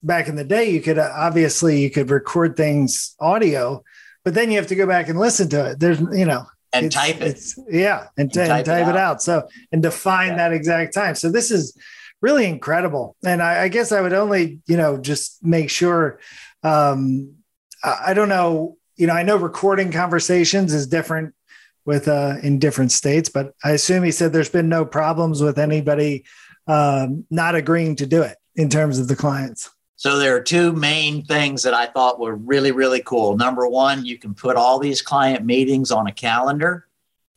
back 0.02 0.28
in 0.28 0.36
the 0.36 0.44
day, 0.44 0.70
you 0.70 0.80
could 0.80 0.98
uh, 0.98 1.12
obviously 1.14 1.80
you 1.80 1.90
could 1.90 2.10
record 2.10 2.56
things 2.56 3.14
audio, 3.20 3.82
but 4.24 4.34
then 4.34 4.50
you 4.50 4.56
have 4.56 4.68
to 4.68 4.74
go 4.74 4.86
back 4.86 5.08
and 5.08 5.18
listen 5.18 5.48
to 5.50 5.70
it. 5.70 5.80
There's 5.80 6.00
you 6.00 6.24
know 6.24 6.46
and 6.72 6.92
type 6.92 7.20
it. 7.20 7.40
yeah, 7.68 8.08
and, 8.16 8.24
and, 8.26 8.32
type, 8.32 8.50
and 8.50 8.66
type, 8.66 8.82
it, 8.82 8.88
out. 8.88 8.88
it 8.88 8.96
out. 8.96 9.22
So 9.22 9.48
and 9.72 9.82
define 9.82 10.30
yeah. 10.30 10.36
that 10.36 10.52
exact 10.52 10.94
time. 10.94 11.14
So 11.14 11.30
this 11.30 11.50
is 11.50 11.76
really 12.20 12.46
incredible. 12.46 13.16
And 13.24 13.42
I, 13.42 13.64
I 13.64 13.68
guess 13.68 13.92
I 13.92 14.00
would 14.00 14.12
only 14.12 14.60
you 14.66 14.76
know 14.76 14.98
just 14.98 15.44
make 15.44 15.70
sure. 15.70 16.20
Um, 16.62 17.34
I, 17.82 18.04
I 18.08 18.14
don't 18.14 18.28
know. 18.28 18.76
You 18.96 19.06
know, 19.06 19.12
I 19.12 19.22
know 19.22 19.36
recording 19.36 19.92
conversations 19.92 20.72
is 20.72 20.86
different 20.86 21.34
with 21.84 22.08
uh, 22.08 22.36
in 22.42 22.58
different 22.58 22.92
states, 22.92 23.28
but 23.28 23.54
I 23.64 23.72
assume 23.72 24.02
he 24.02 24.10
said 24.10 24.32
there's 24.32 24.48
been 24.48 24.68
no 24.68 24.84
problems 24.84 25.42
with 25.42 25.58
anybody 25.58 26.24
um, 26.66 27.24
not 27.30 27.54
agreeing 27.54 27.96
to 27.96 28.06
do 28.06 28.22
it 28.22 28.36
in 28.56 28.68
terms 28.68 28.98
of 28.98 29.08
the 29.08 29.16
clients. 29.16 29.70
So 29.96 30.18
there 30.18 30.36
are 30.36 30.42
two 30.42 30.72
main 30.72 31.24
things 31.24 31.62
that 31.62 31.72
I 31.72 31.86
thought 31.86 32.20
were 32.20 32.36
really, 32.36 32.70
really 32.70 33.02
cool. 33.02 33.36
Number 33.36 33.66
one, 33.66 34.04
you 34.04 34.18
can 34.18 34.34
put 34.34 34.56
all 34.56 34.78
these 34.78 35.00
client 35.00 35.44
meetings 35.44 35.90
on 35.90 36.06
a 36.06 36.12
calendar 36.12 36.86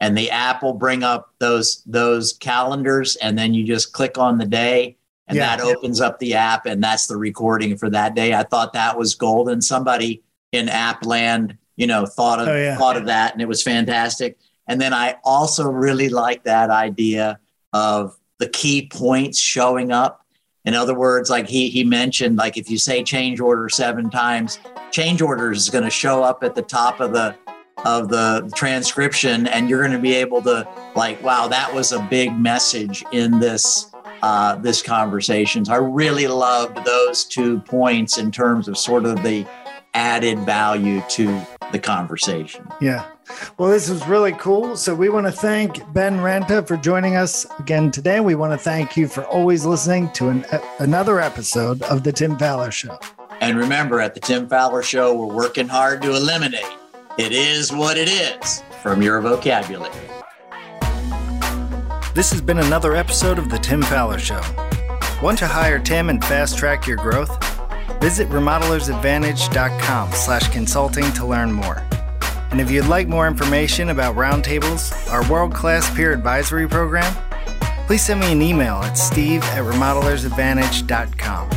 and 0.02 0.17
the 0.17 0.30
app 0.32 0.62
will 0.62 0.74
bring 0.74 1.04
up 1.04 1.34
those 1.39 1.84
those 1.86 2.34
calendars 2.34 3.15
and 3.17 3.38
then 3.38 3.54
you 3.54 3.65
just 3.65 3.93
click 3.93 4.17
on 4.17 4.38
the 4.38 4.45
day 4.45 4.98
and 5.28 5.38
yeah. 5.38 5.56
that 5.56 5.63
opens 5.63 6.02
up 6.02 6.19
the 6.19 6.34
app 6.34 6.65
and 6.65 6.84
that's 6.84 7.08
the 7.08 7.15
recording 7.17 7.78
for 7.78 7.89
that 7.89 8.15
day. 8.15 8.34
I 8.34 8.43
thought 8.43 8.74
that 8.74 8.98
was 8.98 9.15
golden. 9.15 9.62
Somebody 9.62 10.24
in 10.52 10.67
app 10.67 11.06
land, 11.06 11.58
you 11.76 11.88
know, 11.88 12.06
thought 12.06 12.39
of 12.39 12.48
oh, 12.48 12.56
yeah. 12.56 12.78
thought 12.78 12.98
of 12.98 13.06
that 13.06 13.34
and 13.34 13.41
it 13.41 13.48
was 13.48 13.63
fantastic. 13.63 14.38
And 14.67 14.82
then 14.82 14.93
I 14.93 15.15
also 15.24 15.65
really 15.65 16.10
like 16.10 16.43
that 16.43 16.69
idea 16.69 17.39
of 17.74 18.17
the 18.39 18.50
key 18.50 18.89
points 18.91 19.39
showing 19.39 19.91
up 19.91 20.19
in 20.70 20.76
other 20.76 20.94
words, 20.94 21.32
like 21.32 21.48
he 21.50 21.68
he 21.68 21.84
mentioned, 21.84 22.38
like 22.38 22.56
if 22.56 22.70
you 22.70 22.78
say 22.78 23.04
change 23.04 23.40
order 23.40 23.68
seven 23.70 24.08
times, 24.08 24.60
change 24.92 25.20
order 25.20 25.52
is 25.52 25.68
going 25.72 25.84
to 25.84 25.90
show 25.90 26.22
up 26.22 26.44
at 26.44 26.54
the 26.54 26.62
top 26.62 27.00
of 27.00 27.12
the 27.12 27.36
of 27.86 28.10
the 28.10 28.52
transcription, 28.56 29.48
and 29.48 29.68
you're 29.68 29.80
going 29.80 29.94
to 29.94 29.98
be 29.98 30.14
able 30.14 30.44
to 30.44 30.68
like, 30.96 31.20
wow, 31.24 31.48
that 31.48 31.74
was 31.74 31.92
a 31.92 32.00
big 32.12 32.38
message 32.38 33.04
in 33.12 33.40
this 33.40 33.92
uh, 34.22 34.58
this 34.58 34.84
conversation. 34.84 35.66
so 35.66 35.74
I 35.74 35.78
really 35.78 36.28
loved 36.28 36.86
those 36.86 37.26
two 37.26 37.62
points 37.62 38.20
in 38.20 38.30
terms 38.30 38.68
of 38.68 38.78
sort 38.78 39.06
of 39.06 39.24
the 39.24 39.48
added 39.96 40.38
value 40.40 41.02
to 41.10 41.42
the 41.72 41.80
conversation. 41.80 42.68
Yeah. 42.80 43.08
Well, 43.58 43.70
this 43.70 43.89
was 43.89 44.08
really 44.08 44.34
cool. 44.34 44.76
So 44.76 44.96
we 44.96 45.10
want 45.10 45.28
to 45.28 45.32
thank 45.32 45.92
Ben 45.94 46.18
Ranta 46.18 46.68
for 46.68 46.78
joining 46.78 47.15
us 47.15 47.46
again 47.60 47.92
today. 47.92 48.20
We 48.20 48.36
want 48.36 48.54
to 48.54 48.58
thank 48.58 48.98
you 48.98 49.08
for 49.08 49.24
always 49.26 49.65
listening 49.65 50.12
to 50.13 50.30
an, 50.30 50.46
uh, 50.46 50.60
another 50.80 51.20
episode 51.20 51.82
of 51.84 52.04
The 52.04 52.12
Tim 52.12 52.38
Fowler 52.38 52.72
Show. 52.72 52.98
And 53.42 53.58
remember, 53.58 54.00
at 54.00 54.15
The 54.15 54.20
Tim 54.22 54.48
Fowler 54.50 54.84
Show, 54.84 55.13
we're 55.13 55.34
working 55.34 55.68
hard 55.68 56.02
to 56.02 56.15
eliminate 56.15 56.65
it 57.18 57.32
is 57.32 57.72
what 57.72 57.98
it 57.98 58.10
is 58.10 58.63
from 58.82 59.02
your 59.02 59.20
vocabulary. 59.22 59.94
This 62.15 62.32
has 62.32 62.42
been 62.42 62.60
another 62.60 62.96
episode 62.96 63.38
of 63.38 63.50
The 63.50 63.58
Tim 63.58 63.82
Fowler 63.82 64.20
Show. 64.20 64.42
Want 65.22 65.38
to 65.39 65.48
hire 65.48 65.80
Tim 65.80 66.10
and 66.10 66.24
fast 66.24 66.58
track 66.58 66.88
your 66.88 66.98
growth? 66.98 67.30
Visit 68.02 68.30
remodelersadvantage.com 68.30 70.12
slash 70.13 70.48
consulting 70.50 71.12
to 71.13 71.26
learn 71.26 71.52
more. 71.52 71.86
And 72.52 72.60
if 72.60 72.72
you'd 72.72 72.86
like 72.86 73.08
more 73.08 73.28
information 73.28 73.90
about 73.90 74.16
Roundtables, 74.16 75.12
our 75.12 75.30
world-class 75.30 75.96
peer 75.96 76.12
advisory 76.12 76.68
program, 76.68 77.14
please 77.86 78.04
send 78.04 78.20
me 78.20 78.32
an 78.32 78.42
email 78.42 78.76
at 78.76 78.94
steve 78.94 79.44
at 79.44 79.64
remodelersadvantage.com. 79.64 81.50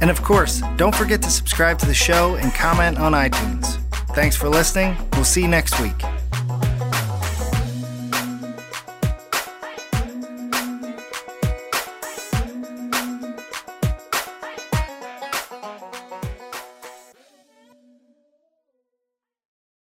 And 0.00 0.10
of 0.10 0.22
course, 0.22 0.62
don't 0.76 0.94
forget 0.94 1.20
to 1.22 1.30
subscribe 1.30 1.78
to 1.80 1.86
the 1.86 1.94
show 1.94 2.36
and 2.36 2.52
comment 2.54 2.98
on 2.98 3.12
iTunes. 3.12 3.78
Thanks 4.14 4.36
for 4.36 4.48
listening. 4.48 4.96
We'll 5.12 5.24
see 5.24 5.42
you 5.42 5.48
next 5.48 5.78
week. 5.80 6.19